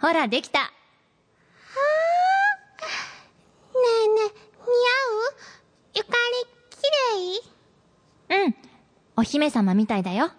[0.00, 0.60] ほら、できた。
[0.60, 0.66] ね
[4.06, 4.32] えねえ、似合う？
[5.96, 6.16] ゆかり、
[6.70, 6.80] 綺
[8.30, 8.42] 麗？
[8.46, 8.54] うん。
[9.18, 10.16] お姫様みたいだよ。
[10.16, 10.38] やった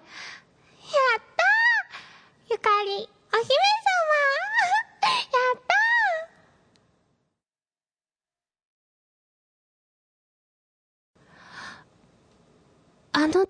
[2.48, 3.48] ーゆかり、お姫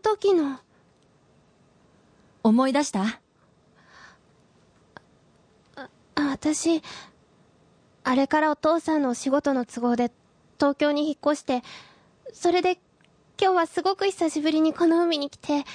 [0.08, 0.60] 時の、
[2.41, 3.20] 思い出した？
[5.76, 6.82] あ私、
[8.06, 10.10] あれからお父さんのお仕事の都合で
[10.58, 11.62] 東京に引っ越して、
[12.32, 12.80] それで
[13.39, 15.65] 今日はすごく久しぶりにこの海に来て、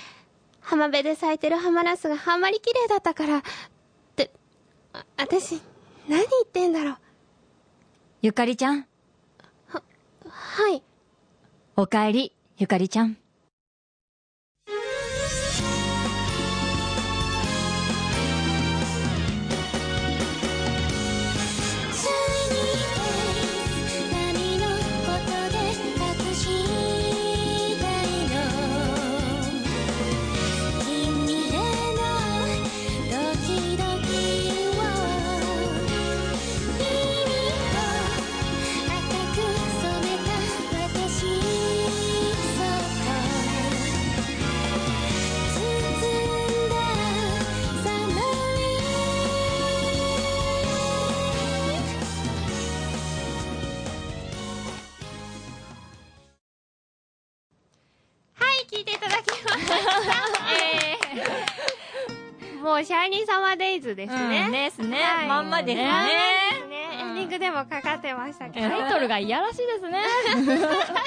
[0.62, 3.42] 浜辺で咲いてるハマナスがあんまり綺麗だったから、っ
[4.16, 4.30] て、
[4.94, 5.60] あ私、
[6.08, 6.96] 何言ってんだろう。
[8.22, 8.86] ゆかりちゃん？
[9.68, 10.82] はい。
[11.76, 13.18] おかえり、ゆかりちゃん。
[63.94, 64.44] ですね。
[64.46, 66.66] うんですねはいまんまですねまんまですね。
[66.66, 68.68] うんエンディングでもかかってましたけど。
[68.68, 70.02] タイトルがいやらしいですね。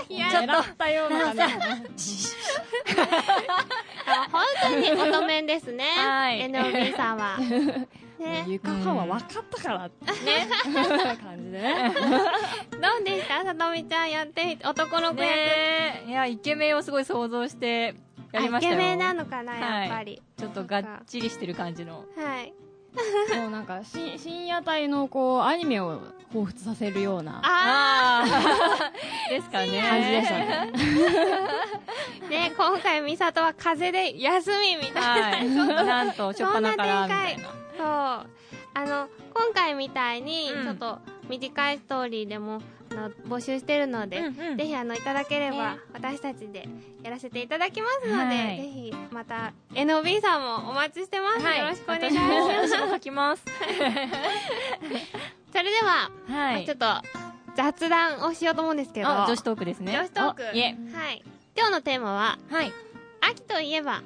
[0.10, 1.36] い やちょっとったような感
[1.96, 2.14] じ。
[4.08, 5.86] あ本当に乙女ですね。
[5.98, 7.38] はい NOB さんは。
[8.20, 8.46] ね。
[8.48, 10.48] ゆかはは分かったからってね。
[11.24, 11.94] 感じでね。
[11.94, 16.08] どうでしたさとみちゃんやって、男の子役。
[16.08, 17.96] いや、イケメンをすごい想像して
[18.32, 18.78] やりましたよ。
[18.78, 20.22] あイケメンなのかな、はいやっぱり。
[20.38, 22.06] ちょっとがっちりしてる感じの。
[22.18, 22.54] はい。
[23.42, 26.02] もうなんか、し深夜帯のこう、アニメを
[26.34, 28.24] 彷彿させるようなあ
[29.30, 29.82] ですかね。
[29.82, 30.72] 感じでしたね。
[30.74, 35.66] ー、ね、今回ミサトは風邪で休みみたいな。
[35.66, 35.86] はい。
[35.86, 37.44] なんと、しょっぱなから、みたいな。
[37.78, 38.30] そう。
[38.78, 42.60] あの、今回みたいに、うんちょっと短いストーリーでも、あ
[42.92, 46.68] の募集してるので、うんうんぜひあの、いただければ、私たちで
[47.04, 51.40] やらせていただきますので、はいぜひ、また、NOB さんもお待ちしてます。
[51.40, 51.60] はい。
[51.60, 52.12] よろしくお願い
[53.02, 53.44] します。
[55.52, 56.78] それでは、はいちょっ。
[56.78, 56.86] と、
[57.56, 59.94] 雑談をしようと思うんですけど、あ、女子トークですね。
[59.94, 60.44] 女子トーク。
[60.44, 61.24] はい。
[61.56, 62.74] 今日のテーマは、はい。
[63.22, 64.04] 秋といえば、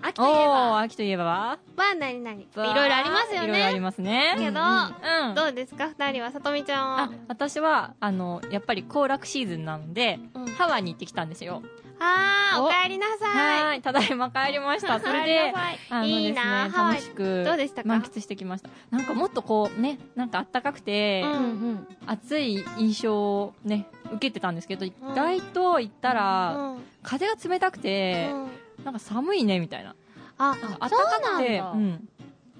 [0.00, 1.58] 秋とおいえば、ー、秋といえばは？
[1.98, 2.36] 何々。
[2.40, 3.44] いろいろありますよね。
[3.46, 4.34] いろいろありますね。
[4.38, 5.34] けど、うん。
[5.34, 5.88] どうですか？
[5.88, 7.02] 二人は、さとみちゃんは？
[7.04, 11.62] あ。、私は、あの、やっぱり行楽シーズンなので、うんハワイに行ってきたんですよ。
[12.00, 13.64] あー、おお帰りなさい。
[13.64, 13.82] はい。
[13.82, 14.98] ただいま帰りました。
[15.00, 15.52] それで、
[15.90, 17.88] あのいいですね、なハワイ楽しくどうでしたか？
[17.88, 18.70] 満喫してきました。
[18.90, 21.86] なんかもっとこうね、なんかあったかくて、うんうん。
[22.06, 26.84] 暑い印象をね、受けてたんですけど、意外と行ったら、うん。
[27.02, 28.50] 風が冷たくて、うん
[28.84, 29.94] なんか寒いね、みたいな。
[30.38, 32.08] あ、なんか暖かくて、うん。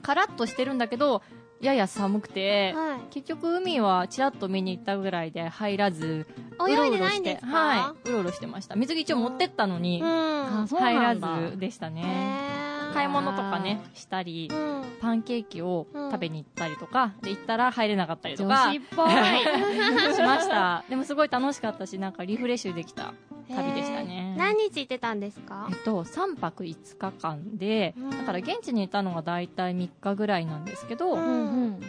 [0.02, 1.22] カラッとしてるんだけど、
[1.60, 3.00] やや寒くて、はい。
[3.10, 6.26] 結局海はちらっと見に行ったぐらいで入らず、
[6.58, 7.46] うろ泳いうでろしてないんです、か？
[7.48, 8.76] はい、うろうろしてました。
[8.76, 10.66] 水着一応持ってったのに、うん。
[10.66, 12.58] 入らずでしたね。
[12.94, 14.84] 買い物とかね、したりう、ん。
[15.00, 19.10] パンケーキをうん食べに行ったりとか、で、行ったら入れなかったりと女か、子っぽい。
[20.14, 20.84] しました。
[20.88, 23.12] でもすごい楽しかったし、なんかリフレッシュできた
[23.48, 24.34] 旅でしたね。
[24.38, 25.68] 何日行ってたんですか？
[25.70, 31.80] えっと、3泊5日間で、うんだから現地にいたのが大体3日ぐらいなんですけど、うんまうん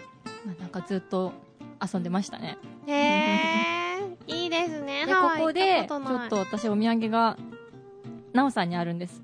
[0.57, 1.33] あなんかずっと
[1.93, 2.57] 遊んでましたね。
[2.87, 4.33] へー。
[4.33, 5.05] いいですね。
[5.05, 7.37] で、ここで、ちょっと私お土産が、
[8.33, 9.21] なおさんにあるんです。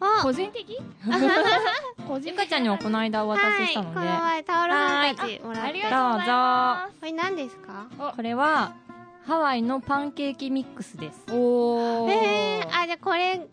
[0.00, 0.50] あ個人？
[0.52, 0.78] 的？
[2.08, 5.68] 個ゆかちゃんにもこの間お渡ししたので、はい、この前タオルハンカチもらって。
[5.68, 6.32] ありがとうございど
[6.86, 6.94] うぞ。
[7.00, 7.86] これ何ですか？
[8.16, 8.72] これは、
[9.26, 11.24] ハワイのパンケーキミックスです。
[11.30, 12.10] おー。
[12.10, 13.46] へーあ、じゃあこれで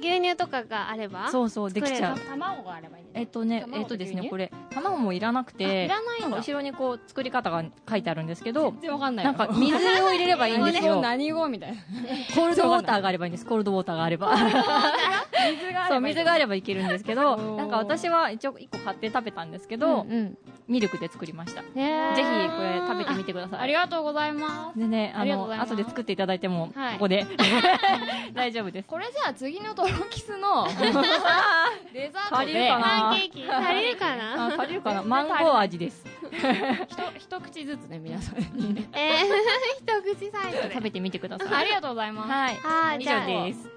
[0.00, 2.16] 牛乳とかがあればそうそうできちゃう。
[2.16, 11.00] 作卵があればいいんだえっとね卵えっとですねこれ卵もいらなくあていらない後ろにこう作り方が書いてあるんですけど全然わかんないなんか水を入れればいいんですよ。
[11.02, 11.76] 何語みたいな。
[12.34, 13.46] コールドウォーターがあればいいんです。
[13.46, 14.34] コールドウォーターがあれば。
[14.36, 21.62] 水がそう水があればいけるんですけどなんか私は一応1個買って食べたんですけど、うんうんミルクで作りました。
[21.62, 23.60] ぜねひこれ食べてみてください。
[23.60, 24.78] ありがとうございます。
[24.78, 25.72] でねあのございます。
[25.72, 26.92] 後で作っていただいてもはい。
[26.94, 27.26] ここで。
[28.32, 28.88] 大丈夫です。
[28.88, 30.66] これじゃあ次のトロキスの
[31.92, 33.50] デザートでパンケーキ。
[33.50, 34.46] 足りるかな。
[34.46, 35.02] あ足りるかな。
[35.02, 36.04] マンゴー味です。
[37.18, 38.38] 一口ずつね皆さん。
[38.56, 39.26] にねえー、
[39.78, 40.74] 一口サイズで。
[40.74, 41.48] 食べてみてください。
[41.54, 42.30] ありがとうございます。
[42.30, 42.98] はい。
[43.00, 43.70] 以上です。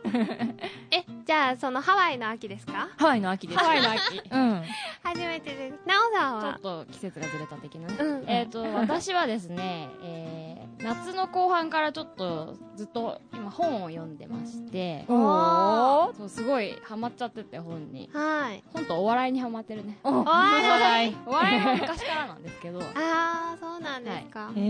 [0.92, 2.88] え、じゃあそのハワイの秋ですか？
[2.98, 3.60] ハワイの秋です。
[3.60, 4.22] ハワイの秋。
[4.32, 4.64] うん。
[5.04, 5.74] 初めてです。
[5.86, 6.42] なおさんは？
[6.42, 8.30] ちょっと季節がずれた的なね、うん。
[8.30, 10.48] えっ、と 私はですね、えー
[10.84, 15.06] 夏の後半からちょっとずっと今本を読んでまして。
[15.10, 16.14] おー。
[16.16, 18.10] そうすごいハマっちゃってて本に。
[18.14, 18.64] はい。
[18.74, 19.98] 本とお笑いにハマってるね。
[20.04, 21.18] おおい笑い。
[21.26, 22.80] お笑いは昔からなんですけど。
[22.94, 24.52] あー、そうなんですか。
[24.56, 24.62] へ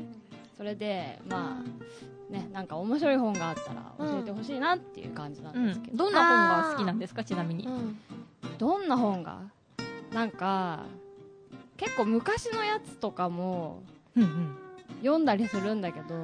[0.00, 0.04] え
[0.56, 7.22] それでまあねなんか面白い本があったら教えてほしいなっていう感じなんうんですけど、どんな本が好きなんですか？
[7.24, 7.66] ちなみに。
[7.66, 7.98] うん。
[8.58, 9.38] どんな本が？
[10.12, 10.80] なんか
[11.76, 13.82] 結構昔のやつとかも
[14.16, 14.58] うんうん。
[15.02, 16.18] 読んだりするんだけど、う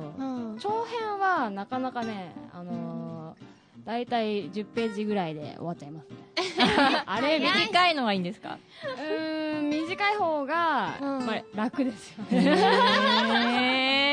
[0.55, 0.57] ん。
[0.61, 6.17] 長編はなかなかね、あのー、大体10ページぐらいで終わっちゃいますね。
[7.07, 8.59] あれ、短いのがいいんですか？
[8.85, 11.27] うーん、短い方が、うん。
[11.27, 14.08] まあ、楽ですよへね。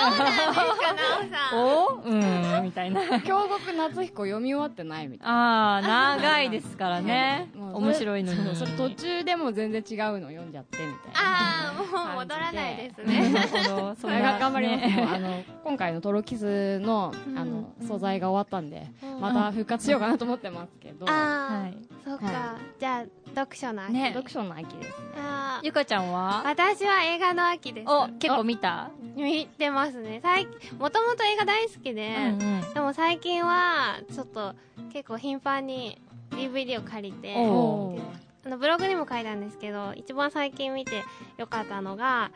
[0.00, 1.58] おさん。
[1.58, 5.74] おうんみたいな京極夏彦読み終わってないみたいな。
[5.74, 11.20] ああ長いですからね 面白いのにそれ途中でも全然違うの読んじゃってみたいな。
[11.20, 13.28] あー、もう戻らないですね。
[13.30, 22.56] なるほどそそれが頑張りあの今回のトロキスのあの素材が終わったんで、うんまた復活しようかなと思ってますけど、あー、はいそっかは。
[22.78, 23.04] じゃあ、
[23.34, 23.92] 読書の秋。
[23.92, 24.12] ね。
[24.14, 24.88] 読書の秋です。
[24.88, 25.66] ねあー。
[25.66, 26.42] ゆかちゃんは？
[26.46, 27.88] 私は映画の秋です。
[27.88, 28.90] お結構見た？
[29.16, 30.20] 見てますね。
[30.22, 34.54] 最近、もともと映画大好きで、うんでも最近は、ちょっと、
[34.92, 36.00] 結構頻繁に
[36.30, 41.02] DVD を借りて、あのブログにも書いたんですけど、一番最近見て
[41.36, 42.30] よかったのが、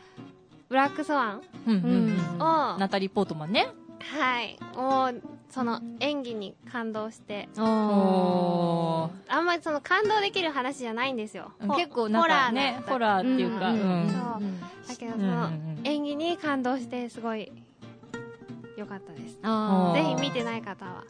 [0.68, 2.42] ブラックスワンうんうんうん。
[2.42, 3.68] を、ナタリー・ポートマンね。
[4.00, 5.22] はい、もう、
[5.54, 11.52] その演技に感動して、おあんまりその感動できる話じゃないんですよ。
[11.60, 13.80] ほ結構なんかねホホラーラーっていうかうん。
[13.80, 14.02] うん。
[14.02, 14.88] うんそう。
[14.88, 17.52] だけど、そのうん演技に感動して、すごい、
[18.76, 19.34] 良かったです。
[19.34, 21.04] ぜひ見てない方は、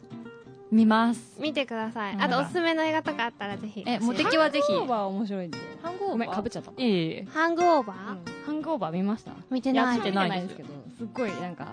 [0.71, 1.37] 見ます。
[1.39, 2.13] 見てください。
[2.13, 3.83] うんあと、おすすめの映画とかあったらぜひ。
[3.87, 4.71] えモテキはぜひ。
[4.71, 5.57] ハングオーバー面白いんで。
[5.81, 6.11] ハングオーバー。
[6.11, 7.25] ごめんかぶっちゃった、いえいえ。
[7.33, 8.45] ハングオーバー、うん。
[8.45, 9.31] ハングオーバー見ました？
[9.49, 9.97] 見てない。
[9.97, 10.69] や見てないですけど。
[10.97, 11.67] すっごいなんか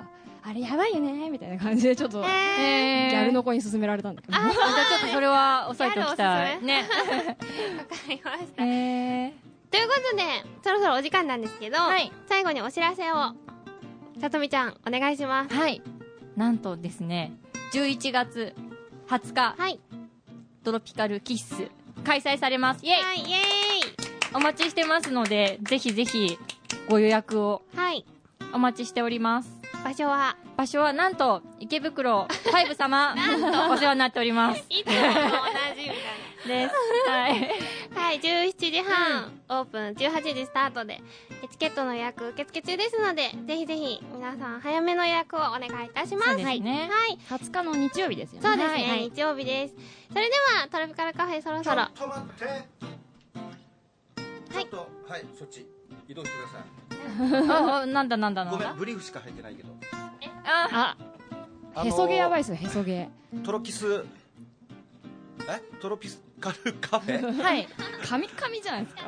[0.45, 4.37] あれやばいよねみたいな感じでちょっとギええーャルの子に勧められたんだけど。
[4.37, 6.63] ああじゃあちょっとそれは押さえておきたい。
[6.63, 6.85] ね。
[6.89, 8.65] ー、わかりました。
[8.65, 9.33] え
[9.71, 10.23] ということで、
[10.63, 12.13] そろそろお時間なんですけど、はい。
[12.29, 13.15] 最後にお知らせを、
[14.21, 15.55] さとみちゃん、お願いします。
[15.55, 15.81] はい。
[16.37, 17.33] なんとですね
[17.73, 18.55] 11月
[19.09, 19.81] 20日はい。
[20.65, 21.71] トロピカルキッス
[22.05, 22.85] 開催されます。
[22.85, 23.03] イエイ。
[23.03, 23.37] はい、イエ
[24.35, 26.39] お待ちしてますのでぜひぜひ
[26.89, 28.05] ご予約をーイはい。
[28.55, 33.15] お待ちしております場所は、場所はなんと池袋ファイブ様
[33.71, 34.65] お世話になっております。
[34.69, 35.05] いつもと同
[35.77, 37.09] じみたいです。
[37.09, 37.41] はい。
[37.95, 38.01] な。
[38.01, 41.01] はい、17時半、オープン、18時スタートで、
[41.51, 46.29] チケットの予約受付中ですので、ぜひぜひ、皆さん、早めの予約をお願いいたします。
[46.29, 46.91] そうですね。
[46.91, 47.19] はい。
[47.29, 48.49] 20日の日曜日ですよね。
[48.49, 49.11] そうですね、はい。
[49.11, 49.75] 日曜日です。
[50.11, 53.03] それでは、トロピカルカフェそろそろ、と待って。
[54.53, 55.67] ちょっとはいそっち
[56.09, 57.87] 移動してください。
[57.87, 59.69] なんだなんだなんだごめんブリーフしか入ってないけど。
[60.45, 60.97] あ
[61.75, 63.09] あへそ毛やばいですよへそ毛。
[63.45, 64.05] トロキス。
[65.49, 65.61] え？
[65.81, 67.43] トロピカルカフェ？
[67.43, 67.67] はい。
[68.05, 69.03] カミカミじゃないですか。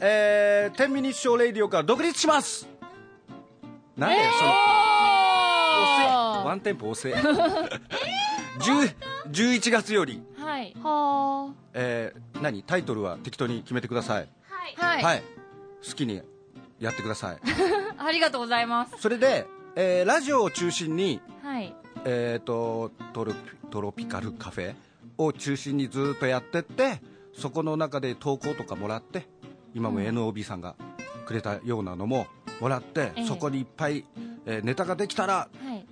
[0.00, 2.68] えー、10ミニッショーレイディオから独立します。
[3.96, 4.50] なんで、その。
[5.80, 8.94] 遅いワンテンポ遅い10
[9.30, 10.74] 11月より、はい。
[10.82, 12.62] はえー、何？
[12.64, 14.28] タイトルは適当に決めてください。
[14.76, 15.22] はい、はい。
[15.86, 16.22] 好きに
[16.80, 17.38] やってください。
[17.98, 18.96] ありがとうございます。
[18.98, 21.74] それで、えーラジオを中心にはい。
[22.04, 23.38] えー、とトロピ
[23.70, 24.74] トロピカルカフェ
[25.18, 27.02] を中心にずっとやってって
[27.34, 29.28] そこの中で投稿とかもらって
[29.74, 30.76] 今も NOB さんが
[31.26, 32.26] くれたようなのも
[32.60, 33.26] もらって、ええ。
[33.26, 34.04] そこにいっぱい、
[34.46, 35.86] えーネタができたらはい。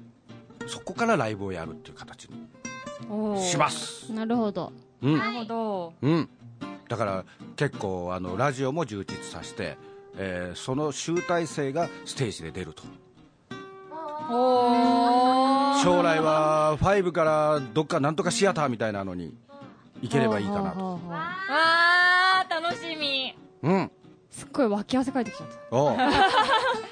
[0.66, 4.72] そこからライブをやるっていう形にします、なるほど。
[5.02, 5.18] うん。
[5.18, 5.92] なるほど。
[6.02, 6.28] うん、
[6.88, 7.24] だから
[7.54, 9.76] 結構あのラジオも充実させて、
[10.16, 12.82] えーその集大成がステージで出ると。
[14.28, 19.36] お将来は5からどっかなんとかシアターみたいなのに
[20.02, 20.78] 行ければいいかなと。
[20.78, 23.36] とわー楽しみ。
[23.62, 23.90] うん。
[24.30, 25.54] すっごい脇汗かいてきちゃった。
[25.70, 25.96] おう。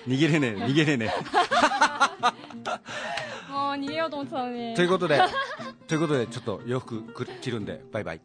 [0.06, 1.12] 逃げれねえ逃げれね
[3.50, 4.72] もう逃げようと思ってたのに。
[4.72, 5.20] えということで
[5.86, 8.20] ということでちょっと洋服く着るんでバイバイ。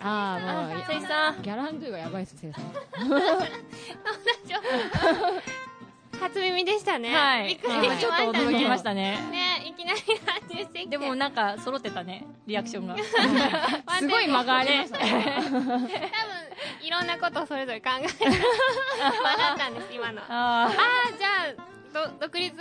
[0.00, 1.00] ああもうせい。
[1.02, 1.42] さん。
[1.42, 2.64] ギャランドゥがやばいっすせいさん。
[6.18, 7.14] 初耳でしたね。
[7.14, 7.48] はい。
[7.48, 9.18] びっくりしまちょっと驚きましたね。
[9.30, 10.98] ねいきなり乱入してきて。
[10.98, 12.96] でもなんか揃ってたねリアクションが。
[13.98, 15.36] すごい間がありましたね。
[15.44, 15.88] 多分、
[16.82, 18.10] いろんなことをそれぞれ考えながら
[19.46, 20.22] 学ったんです、今の。
[20.22, 21.28] あああー、じゃ
[22.02, 22.54] あ、ど、独立。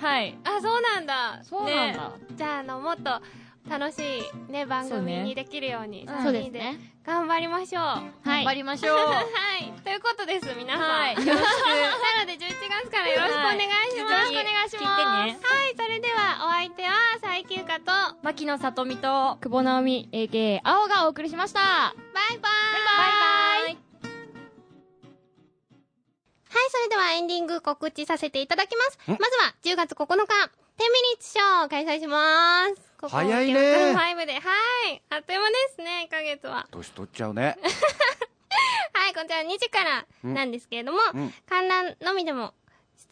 [0.00, 0.38] あはい。
[0.44, 1.40] あ、そうなんだ。
[1.42, 2.14] そうなんだ、ね。
[2.36, 3.20] じゃあ、あの、もっと
[3.68, 7.82] 楽しいね、番組にできるように、そう3そうです人でね頑張りましょう。
[7.82, 8.98] は頑張りましょう
[9.62, 9.82] い。
[9.82, 10.82] ということです、皆さん。
[10.82, 13.98] はいよろしくなので、11月からよろしくお願いします。
[13.98, 15.52] よろしくお願いします。
[15.52, 21.94] はい、それでは、お相手は、最休暇と、バ牧野さとみと久保直美 AKA 青がお送りしましたイバイ
[22.30, 23.76] バイバイバイ
[26.52, 28.98] はい、それではエンディング告知させていただきます。
[29.06, 32.91] まずは、10月9日、10ミニッツショーを開催します。
[33.02, 35.02] ここ早いね池袋5で、はい。
[35.10, 36.68] あっという間ですね、1ヶ月は。
[36.70, 37.58] 年取っちゃうね
[38.94, 42.54] はい、こちら2時からなんですけれども、うん観覧のみでも、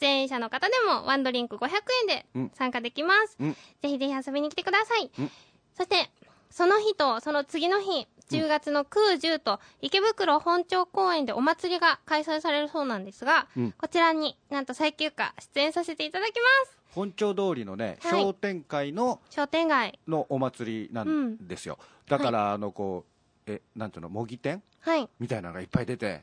[0.00, 1.68] 出演者の方でもワンドリンク500
[2.02, 3.36] 円でうん参加できます。
[3.40, 5.10] うんぜひぜひ遊びに来てください。
[5.18, 5.30] うん
[5.74, 6.08] そして、
[6.50, 13.72] その日とその次の日、10月の9、10と池袋本町公園でお祭りが開催されるそうなんですが、うん。
[13.72, 16.78] こちらになんと最休暇出演させていただきます。
[16.94, 18.20] 本町通りのねはい。
[18.20, 19.98] 商店会の商店街。
[20.08, 21.78] のお祭りなんですよ、
[22.08, 23.04] だから、あのこ
[23.46, 24.62] うえなんていうの模擬店？
[24.80, 25.08] はい。
[25.18, 26.22] みたいなのがいっぱい出て、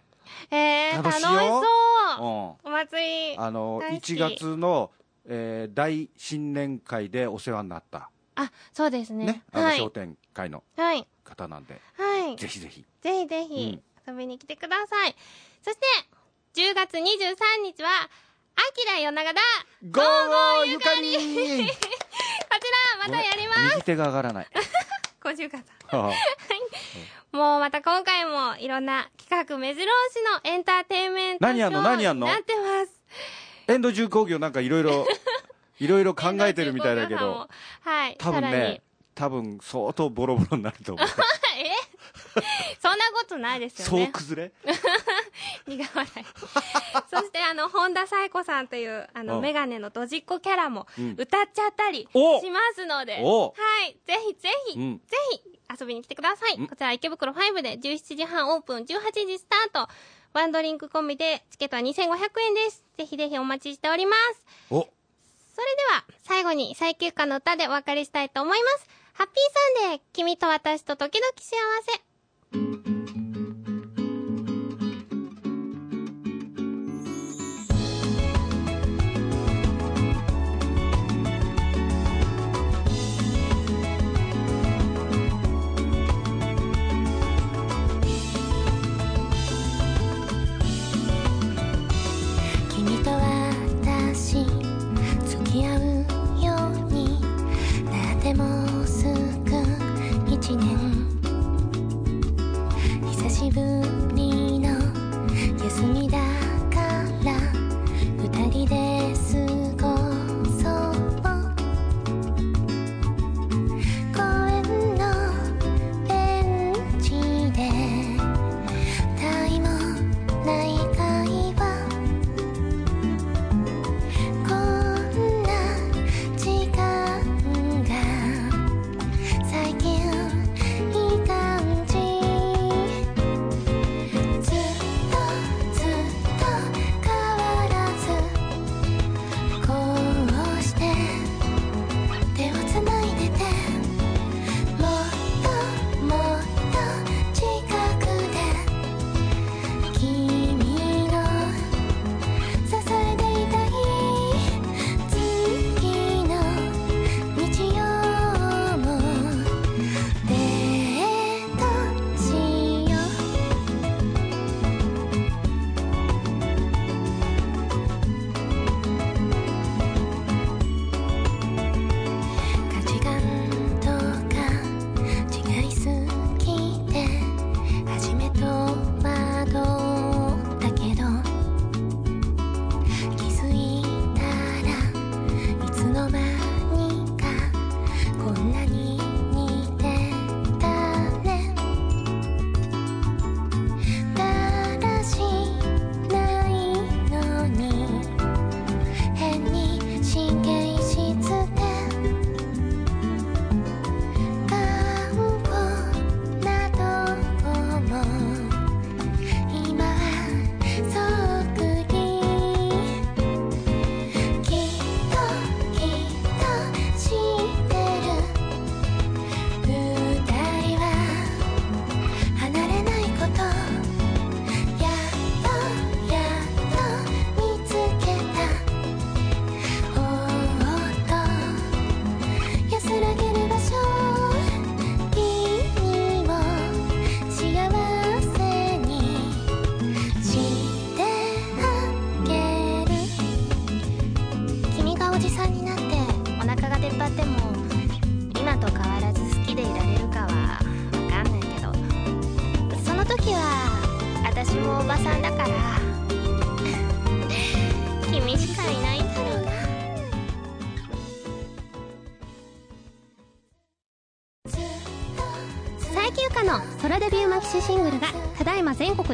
[0.52, 1.64] えー、楽し楽しいよ
[2.18, 2.26] そう。
[2.66, 3.38] うん、お祭り。
[3.38, 4.14] あの大好き。
[4.14, 4.92] 1月の、
[5.26, 9.26] えー大新年会でお世話になった、あ、そうですね。
[9.26, 9.90] ねあのはい商。
[9.90, 11.06] 店会のはい。
[11.24, 12.36] 方なんで、はい。
[12.38, 15.16] ぜひぜひぜひぜひ遊びに来てください。
[15.64, 15.86] そして、
[16.62, 17.02] 10月23
[17.64, 17.90] 日は、
[18.56, 19.42] あきら夜長だ
[19.84, 20.28] ゴー
[20.62, 22.62] ゴーゆかりこち
[23.02, 23.62] ら、またやります。
[23.76, 24.48] 右手が上がらない
[25.24, 25.64] 50月。
[25.96, 26.14] は
[27.32, 32.28] もうまた今回もいろんな企画目白押しのエンターテインメント何やんのショー何やんの？
[32.28, 33.02] になってます。
[33.68, 35.06] あ エンド重工業なんかいろいろ
[35.80, 37.48] いろいろ考えてるみたいだけど
[37.82, 38.16] はい。
[38.18, 38.82] 多分さらにね。
[39.16, 41.08] 多分相当ボロボロになると思う
[41.58, 41.72] え？
[42.80, 44.12] そんなことないですよ総ね。
[44.14, 44.52] 崩れ？
[45.66, 46.26] 苦笑い。
[47.10, 53.54] そしてあの、本田紗子さんという、あの、うんメガネのドジっ子キャラもうん歌っちゃったりおしますので、おは
[53.88, 53.98] い。
[54.06, 55.42] ぜひぜひ、うんぜひ
[55.80, 56.56] 遊びに来てください。
[56.56, 59.92] うんこちら池袋5で17時半オープン、18時スタート。
[60.34, 62.84] ワンドリンクコンビでチケットは2500円です。
[62.98, 64.46] ぜひぜひお待ちしております。
[64.70, 64.88] お
[65.58, 68.88] それでは、最後に最休暇の歌でお別れしたいと思います。
[69.14, 71.58] ハッピーサンデー、君と私と時々幸
[73.12, 73.17] せ。
[98.28, 98.67] ても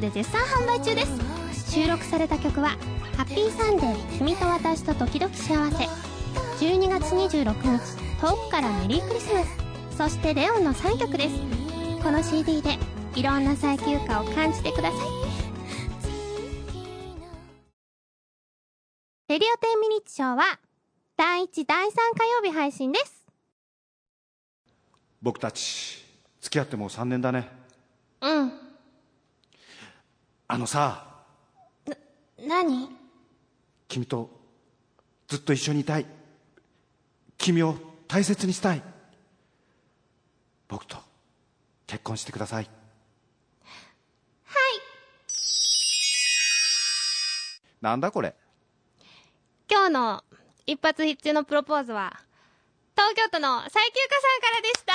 [0.03, 1.71] で絶賛販売中です。
[1.71, 2.71] 収録された曲は
[3.15, 5.85] 「ハッピーサンデー君と私と時々幸せ」
[6.59, 9.47] 12月26日遠くからメリークリスマス。
[9.97, 11.35] そしてレオンの3曲です。
[12.03, 12.77] この CD で
[13.15, 14.99] いろんな最休暇を感じてください。
[19.29, 20.59] レディオ10ミニッチショーは
[21.15, 23.25] 第1第3火曜日配信です。
[25.21, 26.03] 僕たち
[26.41, 27.49] 付き合ってもう3年だね。
[28.19, 28.62] うん
[30.53, 31.03] あのさ
[32.39, 32.87] 何？
[33.87, 34.29] 君と
[35.27, 36.05] ずっと一緒にいたい。
[37.39, 37.75] 君を
[38.07, 38.83] 大切にしたい。
[40.67, 40.97] 僕と
[41.87, 42.65] 結婚してください。
[42.65, 42.73] はい。
[47.81, 48.35] なんだこれ？
[49.67, 50.23] 今日の
[50.67, 52.13] 一発必中のプロポーズは
[52.95, 54.93] 東京都の最休暇さんからでした。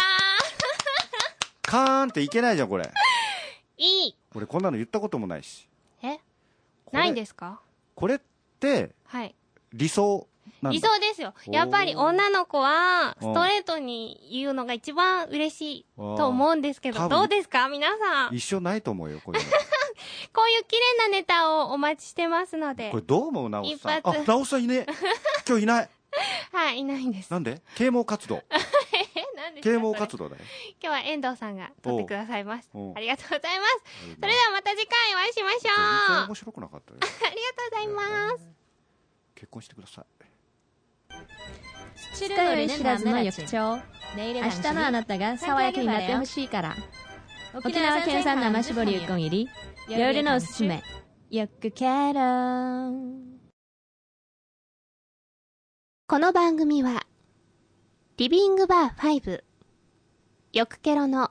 [1.69, 2.89] カーンっていけないじゃんこれ。
[3.77, 5.69] いい俺こんなの言ったこともないし。
[6.03, 6.19] え？
[6.93, 7.61] ないんですか？
[7.97, 8.21] これっ
[8.61, 9.35] てはい。
[9.73, 10.27] 理想
[10.63, 10.77] なんだ。
[10.77, 11.35] 理想ですよ。
[11.49, 17.69] やっぱり女の子はうんストレートに言うのが一番嬉しいと思うんですけどどうですか？
[17.69, 18.35] 皆さん。
[18.35, 19.41] 一緒ないと思うよこれ
[20.33, 22.91] こういう綺麗なネタをお待ちしてますので。
[22.93, 23.99] これどう思う直さん？
[23.99, 24.21] 一発。
[24.21, 24.87] あ直さんいね。
[24.87, 24.87] え
[25.49, 25.91] 今日いない。
[26.53, 27.31] はいいないんです。
[27.33, 27.61] なんで？
[27.75, 28.41] 啓蒙活動
[29.63, 30.43] 啓蒙活動だよ
[30.83, 32.71] 今日は遠藤さんが撮ってくださいます。
[32.73, 34.17] ありがとうございます。
[34.21, 35.61] それではまた次回お会いしましょう。
[35.61, 37.01] 全然あ面白くなかったよ。
[37.01, 37.23] りがと
[37.67, 38.49] うございます。
[39.35, 40.05] 結婚してください
[42.15, 43.83] 知るより知らずの翌朝。
[44.17, 46.77] 明日のあなたが爽やかになってほしいから。
[47.55, 49.49] 沖縄県産生搾りうこん入り。
[49.89, 50.83] 夜のおすすめ。
[51.31, 52.93] よくケロ
[56.07, 57.05] この番組は、
[58.19, 59.45] リビングバー5、
[60.53, 61.31] よくケロの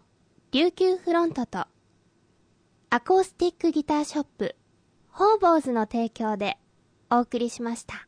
[0.54, 1.66] 琉球フロントと、
[2.90, 4.56] アコースティックギターショップ、
[5.10, 6.58] ホーボーズの提供で
[7.12, 8.07] お送りしました。